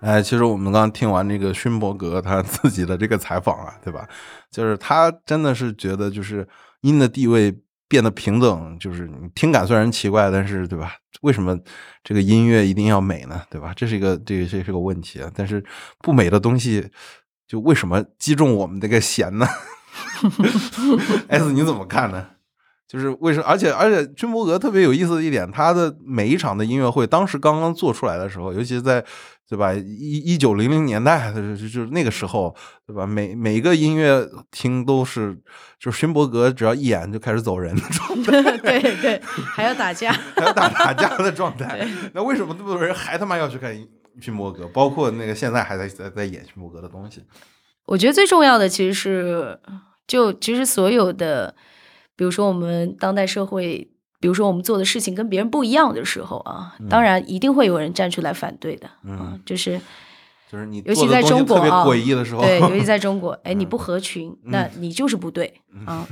[0.01, 4.09] 哎，其实我们刚刚听完这个勋伯格他自己的这个采访啊，对吧？
[4.51, 6.46] 就是他真的是觉得，就是
[6.80, 7.55] 音的地位
[7.86, 10.94] 变得平等，就是你听感虽然奇怪，但是对吧？
[11.20, 11.59] 为什么
[12.03, 13.42] 这个音乐一定要美呢？
[13.51, 13.74] 对吧？
[13.76, 15.30] 这是一个这个这是个问题啊。
[15.34, 15.62] 但是
[15.98, 16.88] 不美的东西，
[17.46, 19.46] 就为什么击中我们这个弦呢
[21.28, 22.26] ？S 你怎么看呢？
[22.91, 23.47] 就是为什么？
[23.47, 29.05] 而且而且，勋伯格特别有意思的一点，他的每一场的音乐会，当时刚刚做出来的时候，尤其是在
[29.49, 32.53] 对吧一一九零零年代，就是就是那个时候，
[32.84, 33.07] 对吧？
[33.07, 35.38] 每每一个音乐厅都是，
[35.78, 39.22] 就是勋伯格只要一演就开始走人的状态， 对对，
[39.55, 40.11] 还要打架。
[40.34, 41.86] 还要打打架的状态。
[42.12, 43.72] 那为什么那么多人还他妈要去看
[44.20, 44.66] 勋伯格？
[44.66, 47.22] 包括那个现在还在在在演勋伯格的东西。
[47.86, 49.61] 我觉得最重要的其实是，
[50.09, 51.55] 就其实所有的，
[52.20, 53.88] 比如说我们当代社会，
[54.20, 59.80] 比如说我们做的事情跟别人不一样的时候啊，当然一定会有人站出来反对的，嗯，就是
[60.52, 66.06] 就是你尤其在中国啊，诡异的时候，对，尤其在 中国，哎，你不合群，那你就是不对啊。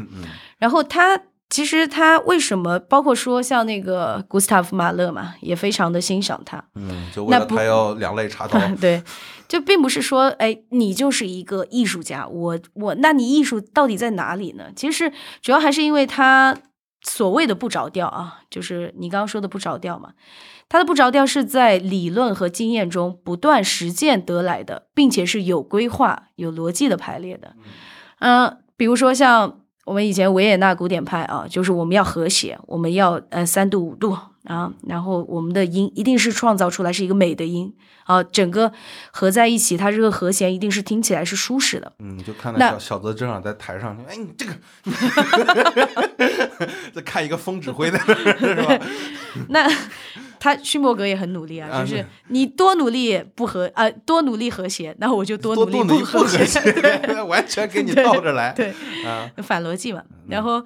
[0.57, 8.59] 然后他其实他为什么，包括说像那个古斯塔夫马勒嘛，也非常的欣赏他，嗯，就为了他要两肋插刀。
[8.81, 9.03] 对，
[9.49, 14.67] 就并不是说，哎，你就是一个艺术家，我我，那你艺术到底在哪里呢？
[14.77, 16.55] 其实主要还是因为他
[17.03, 20.13] 所谓的不着调啊，就是你刚刚说的不着调嘛。
[20.69, 27.55] 他的不着调是在理论和经验中不断实践得来的，并且是有规划、有逻辑的排列的。
[28.19, 34.15] 嗯、比如说像我们以前维也纳古典派啊，就是我们要和谐，我们要呃三度五度
[34.45, 37.73] 啊，然后我们的音一定是创造出来是一个美的音
[38.05, 38.73] 啊，整个
[39.11, 41.93] 合在一起，它这个和弦一定是听起来是舒适的。
[41.99, 44.53] 嗯，就看到小小泽正长在台上，哎，你这个，
[46.95, 48.79] 在看一个风指挥在那儿是吧？
[49.51, 49.69] 那
[50.41, 56.61] 他勋伯格也很努力啊，就是你多努力不和呃多努力和谐，那我就多多努力不和和谐，
[57.29, 58.53] 完全给你倒着来。
[58.53, 58.73] 对，
[59.05, 60.03] 啊，反逻辑嘛。
[60.29, 60.65] 然后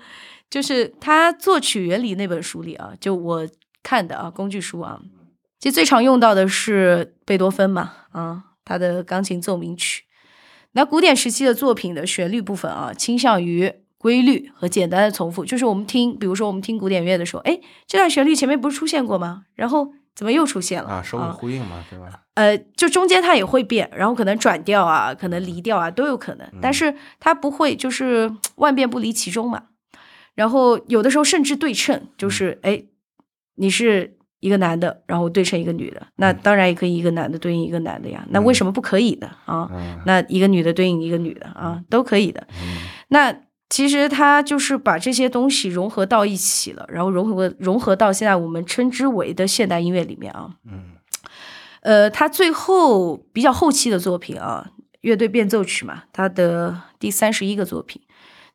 [0.50, 3.46] 就是他作曲原理那本书里啊，就我
[3.82, 5.00] 看的啊工具书啊，
[5.58, 10.04] 其实最常用到的是贝多芬嘛，啊，他的钢琴奏鸣曲。
[10.72, 15.44] 那古典时期的作品的旋律部分啊，倾向于规律和简单的重复。
[15.44, 19.44] 就是我们听，比如说我们听古典乐的时候，哎，这段旋律前面不是出现过吗？
[19.54, 20.88] 然后怎么又出现了？
[20.88, 22.20] 啊，首尾呼应嘛，对吧？
[22.34, 26.50] 呃，就中间它也会变，然后可能转调啊，可能离调啊，都有可能。
[26.62, 29.64] 但是它不会就是万变不离其中嘛。
[30.34, 32.82] 然后有的时候甚至对称，就是哎，
[33.54, 34.16] 你是。
[34.42, 38.26] 一个男的，然后对称一个女的，那当然也可以一个男的对应一个男的呀。
[38.30, 39.70] 那为什么不可以的啊？
[40.04, 42.44] 那一个女的对应一个女的啊，都可以的。
[43.10, 43.32] 那
[43.70, 50.56] 其实他就是把这些东西融合到一起了，然后融合融合到现在我们称之为的现代音乐里面啊。
[50.68, 50.86] 嗯，
[51.82, 54.72] 呃，他最后比较后期的作品啊，
[55.02, 58.02] 乐队变奏曲嘛，他的第三十一个作品，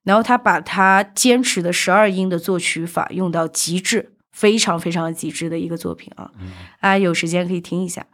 [0.04, 4.12] 然后他把他坚持的十二音的作曲法用到极致。
[4.38, 6.30] 非常非常极致的一个作品啊，
[6.80, 8.06] 大家有时间可以听一下。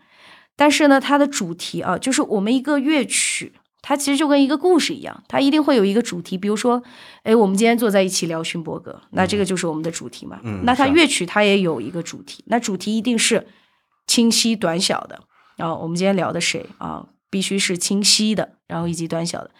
[0.56, 3.52] 但是呢，它的主题啊，就是我们一个乐曲，
[3.82, 6.38] 它其实就跟一个故事一样，它一定会有一个主题。
[6.38, 6.82] 比如说，
[7.24, 10.40] 哎，我们今天坐在一起聊勋伯格，那这个就是我们的主题嘛。
[10.64, 13.46] 那它乐曲它也有一个主题，那主题一定是
[14.08, 15.24] 清晰短小的。
[15.58, 19.52] 然后我们今天聊的谁啊，必须是清晰的，然后以及短小的。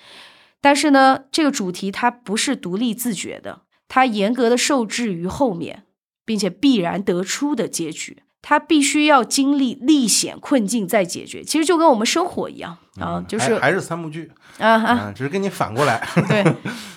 [0.62, 5.84] 但是呢，这个主题它不是独立自觉的，它严格的受制于后面。
[6.26, 11.44] 并且必然得出的结局，他必须要经历历险困境再解决。
[11.44, 16.08] 其实就跟我们生活一样啊，就是还是三部剧啊啊，只是跟你反过来。
[16.28, 16.44] 对。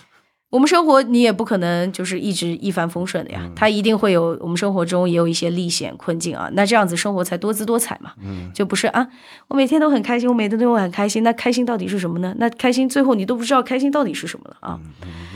[0.48, 9.06] 我们生活你也不可能就是一直一帆风顺的呀，它一定会有我们生活中也有一些历险困境啊，那这样子生活才多姿多彩嘛，嗯，就不是啊，
[9.48, 12.32] 我每天都很开心，我每天都很开心，那开心到底是什么呢？
[12.38, 14.78] 那开心最后你都不知道开心到底是什么了啊。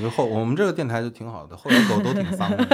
[0.01, 2.65] 嗯，后我们这个电台就挺好的，后来狗都挺脏的，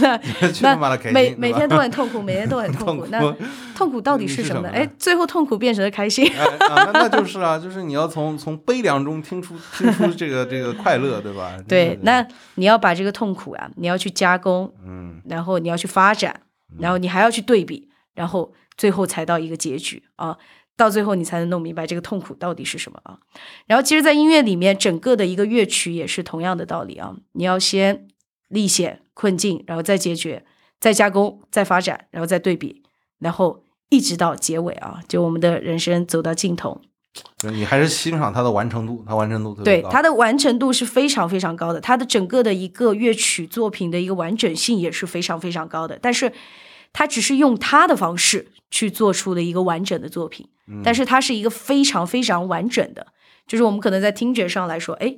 [0.62, 3.20] 那那每每天都很痛苦，每天都很 痛苦，那
[3.76, 4.70] 痛苦到底是什么呢？
[4.72, 11.52] 哎，最后痛苦变成了开心，啊，那就是啊，就是你要从从悲凉中听出听出这个这个快乐，对吧？
[11.68, 16.42] 对，那你要把这个痛苦啊，你要去加工，嗯，然后你要去发展，
[16.78, 20.36] 然后你还要去对比，然后最后才到一个结局啊，
[20.76, 23.18] 到最后你才能弄明白这个痛苦到底是什么啊。
[23.66, 28.06] 然后其实，在音乐里面，整个的一个乐曲也是同样的道理啊，你要先
[28.48, 30.44] 历险困境，然后再解决，
[30.78, 32.82] 再加工，再发展，然后再对比，
[33.18, 36.80] 然后一直到结尾啊，就我们的人生走到尽头。
[37.50, 39.88] 你还是欣赏它的完成度，它完成度特别高。
[39.88, 45.98] 对，它的完成度是非常非常高的，它的整个的一个乐曲作品的一个完整性也是非常非常高的。
[46.00, 46.32] 但是，
[46.92, 50.48] 它只是用它的方式去做出的一个完整的作品，
[50.82, 53.06] 但是它是一个非常非常完整的。
[53.46, 55.16] 就是我们可能在听觉上来说，哎，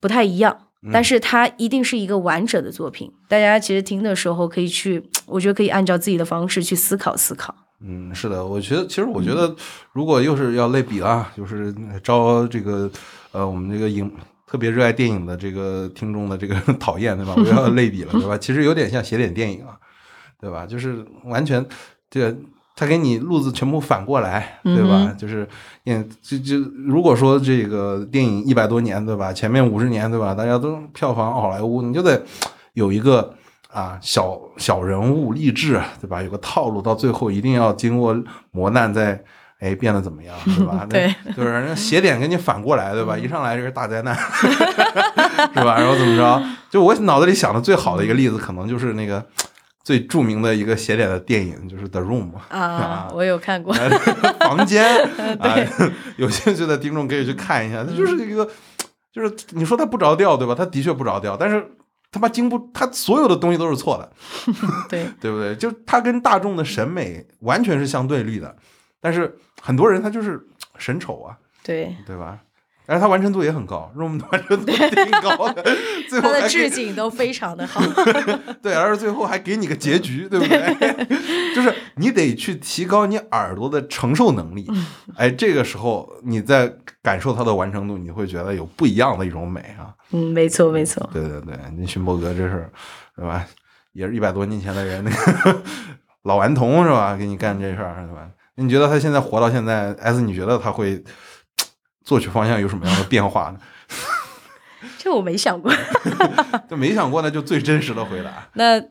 [0.00, 3.10] 不太一样，但是它一定是一个完整的作品。
[3.28, 7.54] 大家其实听的时候可以去，我觉得可以按照自己的方式去思考思考。
[7.82, 9.54] 嗯，是的，我觉得其实我觉得，
[9.92, 12.90] 如果又是要类比啊，就是招这个
[13.32, 14.10] 呃，我们这个影
[14.46, 17.34] 特别热爱电影的这个听众的这个 讨厌，对吧？
[17.36, 18.36] 我要类比了，对吧？
[18.36, 19.78] 其实有点像写点电影啊，
[20.38, 20.66] 对吧？
[20.66, 21.64] 就是完全
[22.10, 22.36] 这
[22.76, 25.14] 他给你路子全部反过来，对吧？
[25.18, 25.48] 就是
[25.86, 29.32] 嗯，就就如果说这个电影一百多年，对吧？
[29.32, 30.34] 前面五十年，对吧？
[30.34, 32.22] 大家都票房好莱坞，你就得
[32.74, 33.34] 有一个。
[33.72, 36.20] 啊，小小人物励志，对吧？
[36.22, 38.16] 有个套路，到最后一定要经过
[38.50, 39.22] 磨难，再
[39.60, 40.84] 哎变得怎么样，对吧？
[40.90, 43.16] 对，就是人家斜点给你反过来，对吧？
[43.16, 44.12] 一上来就是大灾难，
[45.54, 45.78] 是吧？
[45.78, 46.42] 然后怎么着？
[46.68, 49.24] 就我脑子里想的最好的一个例子，可能就是那个
[49.84, 53.72] 最著名的一个斜点的电影，就是《The Room》啊，我有看过
[54.40, 54.84] 房间
[55.38, 55.54] 啊，
[56.16, 58.48] 有兴趣的听众可以去看一下，它就是一个，
[59.12, 60.54] 就是你说它不着调，对吧？
[60.56, 61.64] 它的确不着调，但是。
[62.12, 64.12] 他妈经不，他所有的东西都是错的，
[64.88, 65.54] 对 对不对？
[65.56, 68.56] 就他跟大众的审美完全是相对立的，
[69.00, 70.40] 但是很多人他就是
[70.76, 72.38] 审丑啊，对对吧？
[72.90, 75.64] 但是它完成度也很高，让我们完成度挺高的。
[76.10, 77.80] 最后的置景都非常的好。
[78.60, 81.06] 对，而最后还给你个结局，对不对？
[81.54, 84.68] 就是你得去提高你耳朵的承受能力。
[85.14, 89.94] 哎，这个时候你在感受它的完成度，你会觉得有不一样的一种美啊。
[90.10, 91.08] 嗯，没错，没错。
[91.12, 92.68] 对对对，那勋伯格这是，
[93.14, 93.46] 对吧？
[93.92, 95.62] 也是一百多年前的人，那个
[96.24, 97.14] 老顽童是吧？
[97.16, 98.28] 给你干这事儿是吧？
[98.56, 101.00] 你觉得他现在活到现在，S，你觉得他会？
[102.10, 103.60] 作曲方向有什么样的变化呢？
[104.98, 105.72] 这我没想过，
[106.68, 108.48] 就没想过，那就最真实的回答。
[108.54, 108.82] 那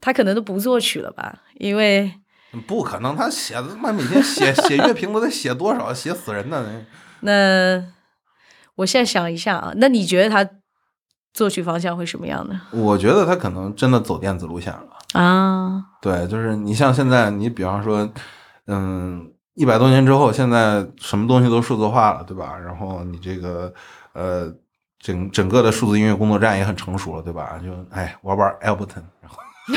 [0.00, 1.42] 他可能都不作曲了吧？
[1.60, 2.12] 因为
[2.66, 6.84] 不可能，他写的妈每天写写乐评都得写多少，写死人呢。
[7.20, 7.84] 那
[8.74, 10.50] 我现在想一下啊，那你觉得他
[11.32, 12.62] 作曲方向会什么样呢？
[12.72, 15.84] 我觉得他可能真的走电子路线了啊。
[16.02, 18.12] 对，就是你像现在，你比方说，
[18.66, 19.30] 嗯。
[19.56, 22.56] 一百多年之后，现在什么东西都数字化了，对吧？
[22.62, 23.72] 然后你这个
[24.12, 24.52] 呃，
[24.98, 27.58] 整整个的数字音乐工作站也很成熟了，对吧？
[27.64, 29.38] 就哎，玩玩 Ableton，然后，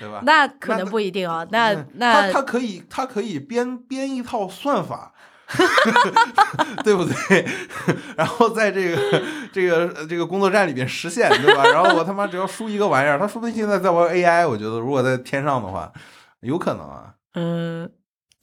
[0.00, 0.20] 对吧？
[0.22, 1.46] 那可能不一定啊。
[1.50, 5.12] 那那他他可以他可以编编一套算法，
[6.82, 7.46] 对不对？
[8.16, 9.22] 然后在这个
[9.52, 11.62] 这个这个工作站里边实现，对吧？
[11.68, 14.48] 然后我他妈只要输一个玩意儿，他说不定现在在玩 AI。
[14.48, 15.92] 我觉得如果在天上的话，
[16.40, 17.12] 有可能啊。
[17.34, 17.90] 嗯。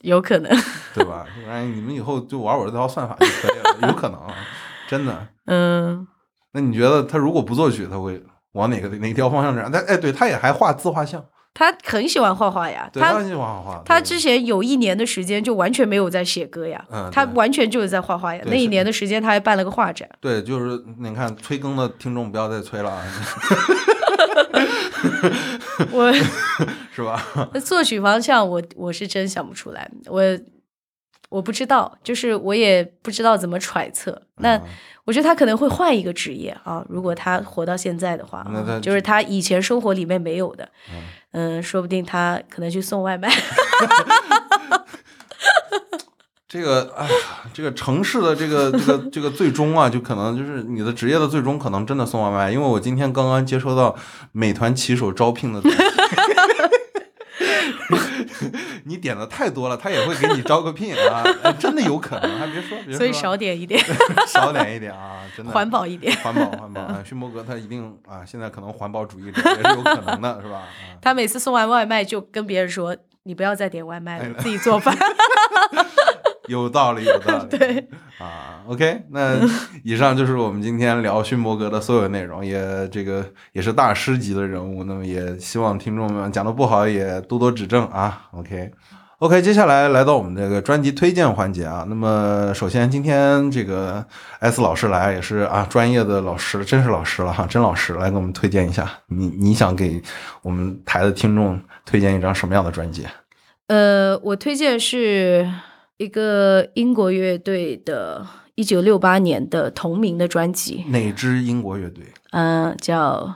[0.01, 0.51] 有可能，
[0.93, 1.25] 对吧？
[1.35, 4.19] 不然你们以后就玩我这套算法就可以了，有可能，
[4.87, 5.27] 真的。
[5.45, 6.07] 嗯，
[6.53, 8.21] 那你觉得他如果不作曲，他会
[8.53, 9.71] 往哪个哪条方向转？
[9.71, 11.23] 他哎，对他也还画自画像，
[11.53, 12.89] 他很喜欢画画呀。
[12.93, 13.81] 他很喜欢画画。
[13.85, 18.41] 他之前有一年的时间就完全没有在写歌呀，他完全就是在画画呀。
[18.45, 20.09] 那一年的时间他还办了个画展。
[20.19, 23.03] 对，就是你看催更的听众不要再催了啊。
[25.91, 26.13] 我
[26.93, 27.49] 是吧？
[27.53, 30.21] 那作曲方向，我我是真想不出来，我
[31.31, 34.21] 我不知道，就是我也不知道怎么揣测。
[34.39, 34.61] 那
[35.05, 38.45] 我觉得他可能会换一个职业啊，如果他活到现在的话，
[38.81, 40.67] 就是他以前生活里面没有的，
[41.31, 43.31] 嗯，说不定他可能去送外卖。
[46.49, 47.11] 这个哎呀，
[47.53, 52.51] 这个城市的这个这个这个最终啊，就可能就是你的职业的最终，可能真的送外卖。
[52.51, 53.95] 因为我今天刚刚接收到
[54.33, 55.61] 美团骑手招聘的，
[58.85, 61.23] 你点的太多了，他也会给你招个聘啊，
[61.59, 63.81] 真的有可能，还别说，所以少点一点，
[64.27, 66.81] 少点一点啊，真的环保一点，环保环保。
[66.81, 70.63] 啊，勋伯格他一定啊，现在可能环保主义者也是有可能的，是吧？
[71.01, 74.95] 他每次送完外卖就跟别人说：“你不要再点外卖了，自己做饭。”
[76.51, 77.47] 有道理，有道理。
[77.57, 77.87] 对
[78.19, 79.39] 啊，OK，那
[79.83, 84.83] 以上就是我们今天聊勋伯格的所有内容，也这个也是大师级的人物。
[84.83, 88.27] 那么也希望听众们讲的不好也多多指正啊。
[88.33, 91.85] OK，OK，接下来来到我们这个专辑推荐环节啊。
[91.87, 94.05] 那么首先今天这个
[94.39, 98.87] S 老师来也是啊，专业的老师，真是老师了哈，真老师来给我们推荐一下。
[99.07, 100.01] 你你想给
[100.43, 103.07] 我们台的听众推荐一张什么样的专辑？
[103.67, 105.49] 呃，我推荐是。
[106.01, 108.25] 一个英国乐队的
[108.55, 112.03] 一九六八年的同名的专辑，哪支英国乐队？
[112.31, 113.35] 嗯，叫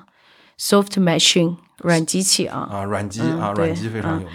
[0.58, 4.30] Soft Machine 软机器啊啊，软机啊，软机非常有名。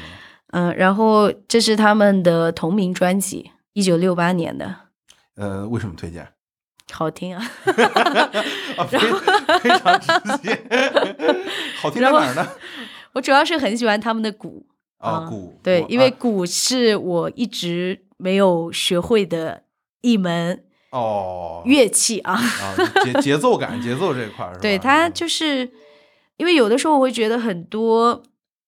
[0.53, 4.77] 嗯，然后这是他们的同名专辑，一九六八年的。
[5.35, 6.29] 呃，为什么推荐？
[6.93, 7.43] 好听啊！
[8.89, 8.99] 非
[9.61, 10.07] 非常直
[10.41, 10.57] 接，
[11.83, 12.47] 好听在哪儿呢？
[13.15, 14.65] 我主要是很喜欢他们的鼓
[14.99, 18.05] 啊，鼓对，因为鼓是我一直。
[18.21, 19.65] 没有学会的
[20.03, 21.63] 一门哦。
[21.65, 22.41] 乐器啊，
[23.05, 24.51] 节节奏感、 节奏这一块？
[24.61, 25.71] 对，它就是
[26.37, 28.23] 因为有的时候我会觉得很多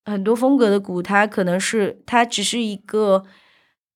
[0.05, 3.25] 很多风格的鼓，它可能是它只是一个，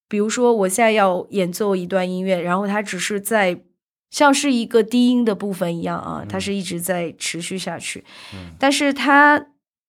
[0.08, 3.62] 比如说我现在要演奏一段音乐，然后它只是在
[4.10, 8.04] 像是一个低音的部分一样啊，它是一直在持续下去，
[8.58, 9.46] 但是它。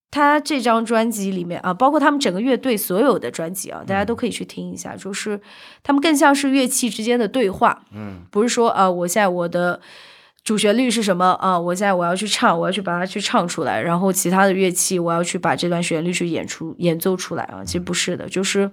[0.09, 4.95] 他这张专辑里面啊，包括他们整个乐队所有的专辑啊，大家都可以去听一下。
[4.95, 5.39] 就是
[5.83, 9.81] 他们更像是乐器之间的对话，嗯，不是说啊，我现在我的
[10.45, 17.61] 主旋律是什么啊，我现在我要去唱，我要去把它去唱出来，然后其他的乐器我要去把这段旋律去演出演奏出来啊。
[17.65, 18.71] 其实不是的，就是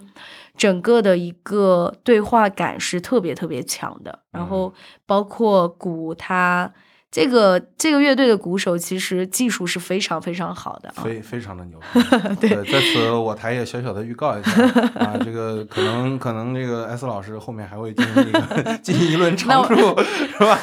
[0.57, 4.21] 整个的一个对话感是特别特别强的。
[4.31, 4.73] 然后
[5.05, 6.73] 包括鼓，它。
[7.15, 11.79] 这个这个乐队的鼓手其实技术是非常非常好的，非非常的牛。
[12.41, 14.51] 对，在此我台也小小的预告一下
[14.99, 20.59] 啊，这个可能可能这个 S 老师后面还会进行一个进行一轮阐述，是吧？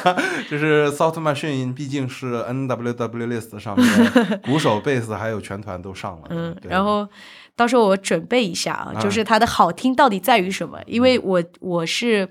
[0.50, 6.24] 就是 Soft Machine 毕竟是 NWW List 上面鼓手、贝斯还有全团都上了。
[6.36, 7.08] 嗯，然后
[7.56, 10.78] 到时候我准备一下啊，就是它的好听到底在于什么？
[10.84, 12.28] 因为我我是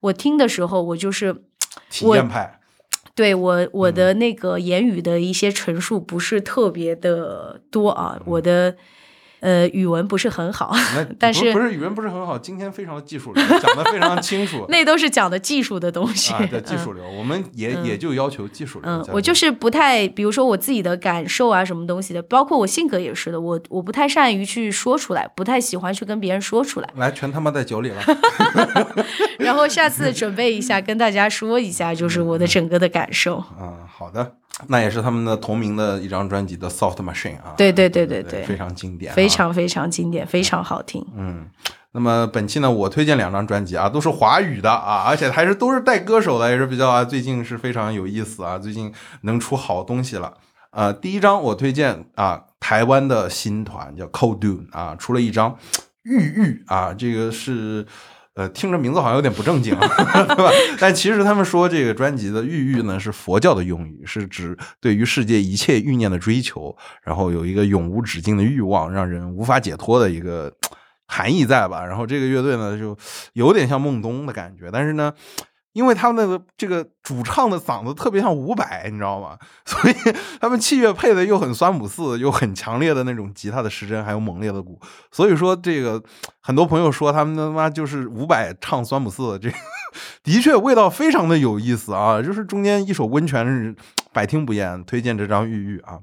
[0.00, 1.32] 我听的时候我就是
[1.88, 2.56] 体验派。
[3.20, 8.76] 对我我的那个言语的一些陈述不是特别的多啊，我的。
[9.40, 10.72] 呃，语文不是很好，
[11.18, 12.38] 但是不是语文不是很好？
[12.38, 14.66] 今天非常的技术流，讲的非常清楚。
[14.68, 18.90] 那都是讲的技术的东西，的 技术流，我们也也就要求技术流。
[18.90, 26.88] 嗯，我就是不太，比如说我自己的感受啊，什么东西的，包括我性格也是的，我我不太善于去说出来，不太喜欢去跟别人说出来。
[26.96, 28.02] 来，全他妈在酒里了。
[29.38, 33.42] 然后下次准备一下，跟大家说一下，就是我的整个的感受。
[33.58, 34.36] 嗯，好的。
[34.68, 41.06] 那也是他们的同名的一张专辑的《Soft Machine》啊，对对对对对，非常经典，非常非常经典，非常好听。
[41.16, 41.46] 嗯，
[41.92, 48.92] 那么本期呢，我推荐两张专辑啊，都是华语的啊，而且还是都是带歌手的，也是比较啊，最近是非常有意思啊，最近
[49.22, 50.34] 能出好东西了。
[50.72, 55.56] 呃，第一张我推荐啊，台湾的新团叫 Cold Doom 啊，出了一张
[56.02, 57.86] 郁郁啊，这个是。
[58.40, 60.50] 呃，听着名字好像有点不正经， 对吧？
[60.80, 70.50] 但其实他们说这个专辑的“郁郁”呢，是佛教的用语，是指对于世界一切欲念的追求，然后有一个永无止境的欲望，让人无法解脱的一个
[71.06, 71.84] 含义在吧？
[71.84, 72.96] 然后这个乐队呢，就
[73.34, 75.12] 有点像梦东的感觉，但是呢。
[75.72, 79.38] 因为他们那个这个主唱的嗓子特别像伍佰，你知道吗？
[79.64, 79.94] 所以
[80.40, 84.80] 他们器乐配的又很酸姆四，又很强烈的那种吉他的失真，还有猛烈的鼓。
[85.12, 86.02] 所以说这个
[86.40, 89.48] 很多朋友说他们他妈就是伍佰唱酸姆四，这
[90.22, 92.20] 的确味道非常的有意思啊！
[92.20, 93.74] 就是中间一首温泉是
[94.12, 95.98] 百听不厌，推荐这张《郁郁》啊。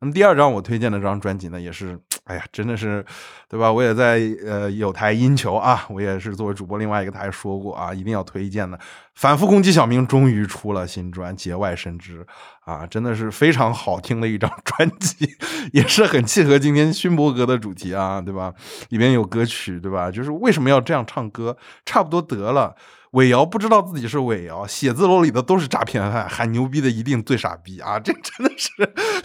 [0.00, 1.98] 那么第二张我推荐的这张专辑呢，也是。
[2.24, 3.04] 哎呀，真的是，
[3.48, 3.72] 对吧？
[3.72, 8.78] 我也在呃有台音球啊，我也是作为主播另外一个台说过啊，一定要推荐的。
[9.14, 12.24] 反复攻击小明终于出了新专《节外生枝》
[12.70, 15.36] 啊，真的是非常好听的一张 专辑，
[15.72, 18.54] 也是很契合今天勋伯格的主题啊，对吧？
[18.90, 20.10] 里面有歌曲，对吧？
[20.10, 21.56] 就是为什么要这样唱歌？
[21.84, 22.74] 差不多得了。
[23.12, 27.98] 韦瑶不知道自己是韦瑶，写字楼里的都是诈骗犯，喊牛逼的一定最傻逼啊！
[27.98, 28.70] 这真的是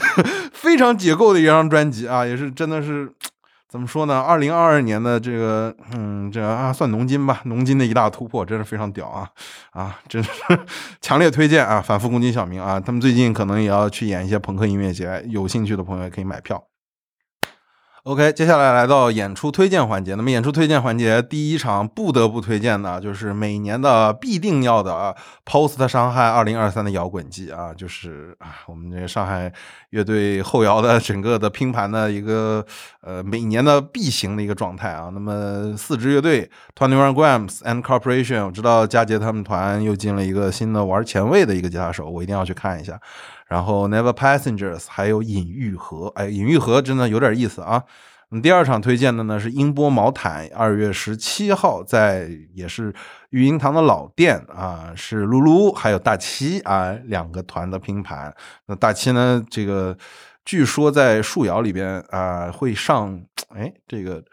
[0.53, 3.11] 非常解构的一张专辑啊，也是真的是
[3.69, 4.19] 怎么说呢？
[4.19, 9.29] 二零二二年的这个，嗯，这啊算农金吧，农金的一大突破，真是非常屌啊！
[9.71, 10.31] 啊，真是
[10.99, 11.79] 强烈推荐啊！
[11.79, 16.63] 反复攻击小明啊，他们最近可能也要去演一些朋克音乐节，有兴趣的朋友可以买票。
[18.05, 20.13] OK，接下来来到演出推荐环节。
[20.13, 29.51] 那么演出推荐环节第一场不得不推荐的就是每年的必定要的啊，Post 伤害二零二三的摇滚季啊，就是啊我们这个上海
[29.89, 32.63] 乐队后摇的整个的拼盘的一个
[33.01, 35.09] 呃每年的必行的一个状态啊。
[35.11, 42.99] 那么四支乐队，Twenty One Grams and Corporation，我知道佳杰他们团又进了一个新的玩前卫的一个吉他手，我一定要去看一下。
[43.47, 47.83] 然后 Never Passengers，还有尹玉和，哎，尹玉和真的有点意思啊。
[48.29, 52.91] 那第二场推荐的呢是音波毛毯，二月十七号在也是
[53.29, 58.35] 育婴堂的老店啊，是露露还有大七啊两个团的拼盘。
[58.65, 59.95] 那大七呢，这个
[60.43, 64.23] 据说在树摇里边啊会上，哎，这个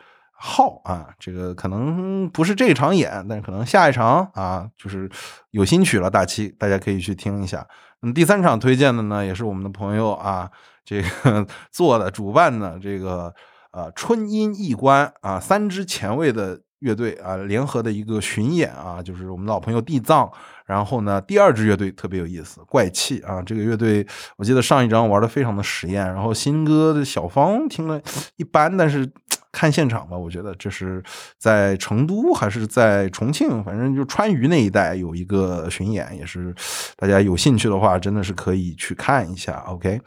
[0.45, 5.09] 号啊，这个可能不是这场演，但是可能下一场啊，就是
[5.53, 6.11] 有新曲了。
[6.11, 7.65] 大七，大家可以去听一下。
[8.01, 10.51] 那么第三场推荐的呢，也是我们的朋友啊，
[10.85, 13.33] 这个 做的主办的这个
[13.71, 20.29] 呃春音一关啊，三支前卫的乐队啊联合的一个巡演啊，就是我们老朋友地藏。
[20.67, 23.41] 然后呢，第二支乐队特别有意思，怪气啊！
[23.43, 24.05] 这个乐队
[24.37, 28.03] 我记得上一张玩的非常的实验，然后新歌的小芳听了
[28.35, 29.09] 一般，但是。
[29.53, 31.01] 看现场吧，我觉得这是
[31.39, 36.53] 在成都还是在重庆，反正就川渝那一带有一个巡演，也是
[36.97, 39.63] 大家有兴趣的话，真的是可以去看一下。
[39.69, 40.01] OK，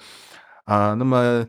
[0.65, 1.45] 啊，那么。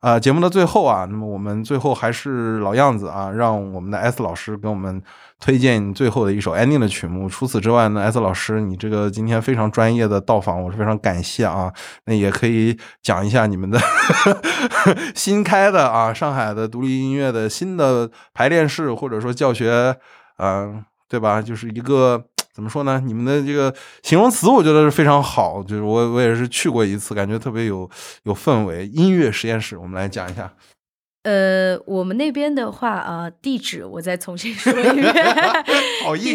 [0.00, 5.02] 啊，节目的最后啊，那么我们最后还是老样子啊，让我们的 S 老师给我们
[5.40, 7.28] 推荐最后的一首 ending 的曲目。
[7.28, 11.72] 除此之外呢，S 老师，你这个今天非常专业的到访，我是非常感谢啊。
[12.04, 13.80] 那也可以讲一下你们的
[15.16, 19.96] 新开的啊，上海的独立音乐的新的排练室，或者说教学，
[20.38, 21.42] 嗯，对吧？
[21.42, 22.24] 就是一个。
[22.56, 23.02] 怎么说呢？
[23.04, 25.62] 你们的这个形容词，我觉得是非常好。
[25.62, 27.86] 就是我我也是去过一次，感觉特别有
[28.22, 28.86] 有氛围。
[28.86, 30.50] 音乐实验室，我们来讲一下。
[31.24, 35.12] 呃，我们那边的话啊，地址我再重新说一遍。
[36.02, 36.34] 好硬，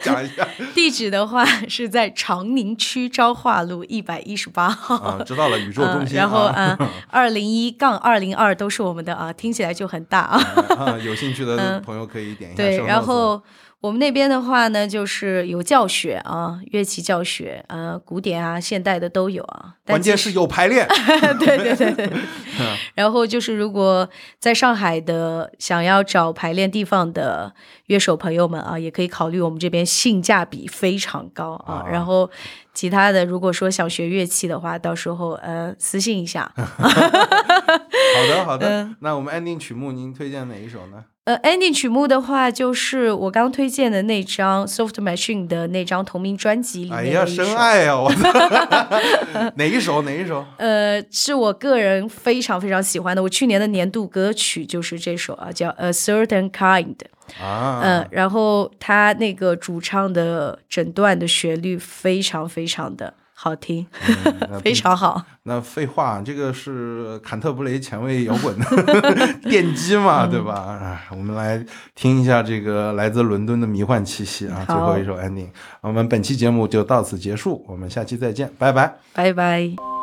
[0.00, 0.48] 讲一下。
[0.74, 4.96] 地址的话是在长宁区昭化路一百一十八号。
[4.96, 6.16] 啊，知道了，宇宙中心。
[6.16, 6.76] 然后啊，
[7.08, 10.42] 二零一杠二零二都是我们的啊，听起来就很大啊。
[10.76, 12.62] 啊，有兴趣的朋友可以点一下。
[12.64, 13.40] 对，然后。
[13.80, 19.76] 我们那边的话呢，就是有教学啊，乐器教学，呃，古典啊，现代的都有啊。
[19.86, 20.86] 关键是有排练。
[21.40, 22.12] 对对对对。
[22.94, 24.06] 然后就是，如果
[24.38, 27.54] 在上海的想要找排练地方的
[27.86, 31.82] 乐手朋友们啊，也可以考虑我们这边性价比非常高啊。
[31.90, 32.30] 然后
[32.74, 36.52] 其他的，如果说想学乐器的话，到时候呃私信一下。
[36.56, 41.04] 好的好的，那我们安定曲目，您推荐哪一首呢？
[41.24, 46.98] 呃，ending 曲目的话，就是我刚推荐的那张 Soft Machine 的那张同名专辑里面。
[46.98, 47.94] 哎呀，深爱呀！
[47.94, 48.10] 我
[49.56, 50.00] 哪一首？
[50.02, 50.44] 哪一首？
[50.56, 53.22] 呃，是我个人非常非常喜欢的。
[53.22, 56.96] 我去年的年度歌曲就是这首啊，叫 A Certain Kind。
[57.40, 57.80] 啊。
[57.84, 63.12] 嗯，然后他那个主唱的整段的旋律非常非常的。
[63.42, 63.86] 好听，
[64.62, 65.22] 非常好。
[65.44, 68.64] 那废话，这个是坎特布雷前卫摇滚的
[69.48, 71.00] 奠基嘛，对吧？
[71.10, 71.64] 我们来
[71.94, 75.48] 听一下这个来自伦敦的迷幻气息啊，最后一首 ending。
[75.80, 79.99] 我们本期节目就到此结束，我们下期再见，拜拜，拜拜。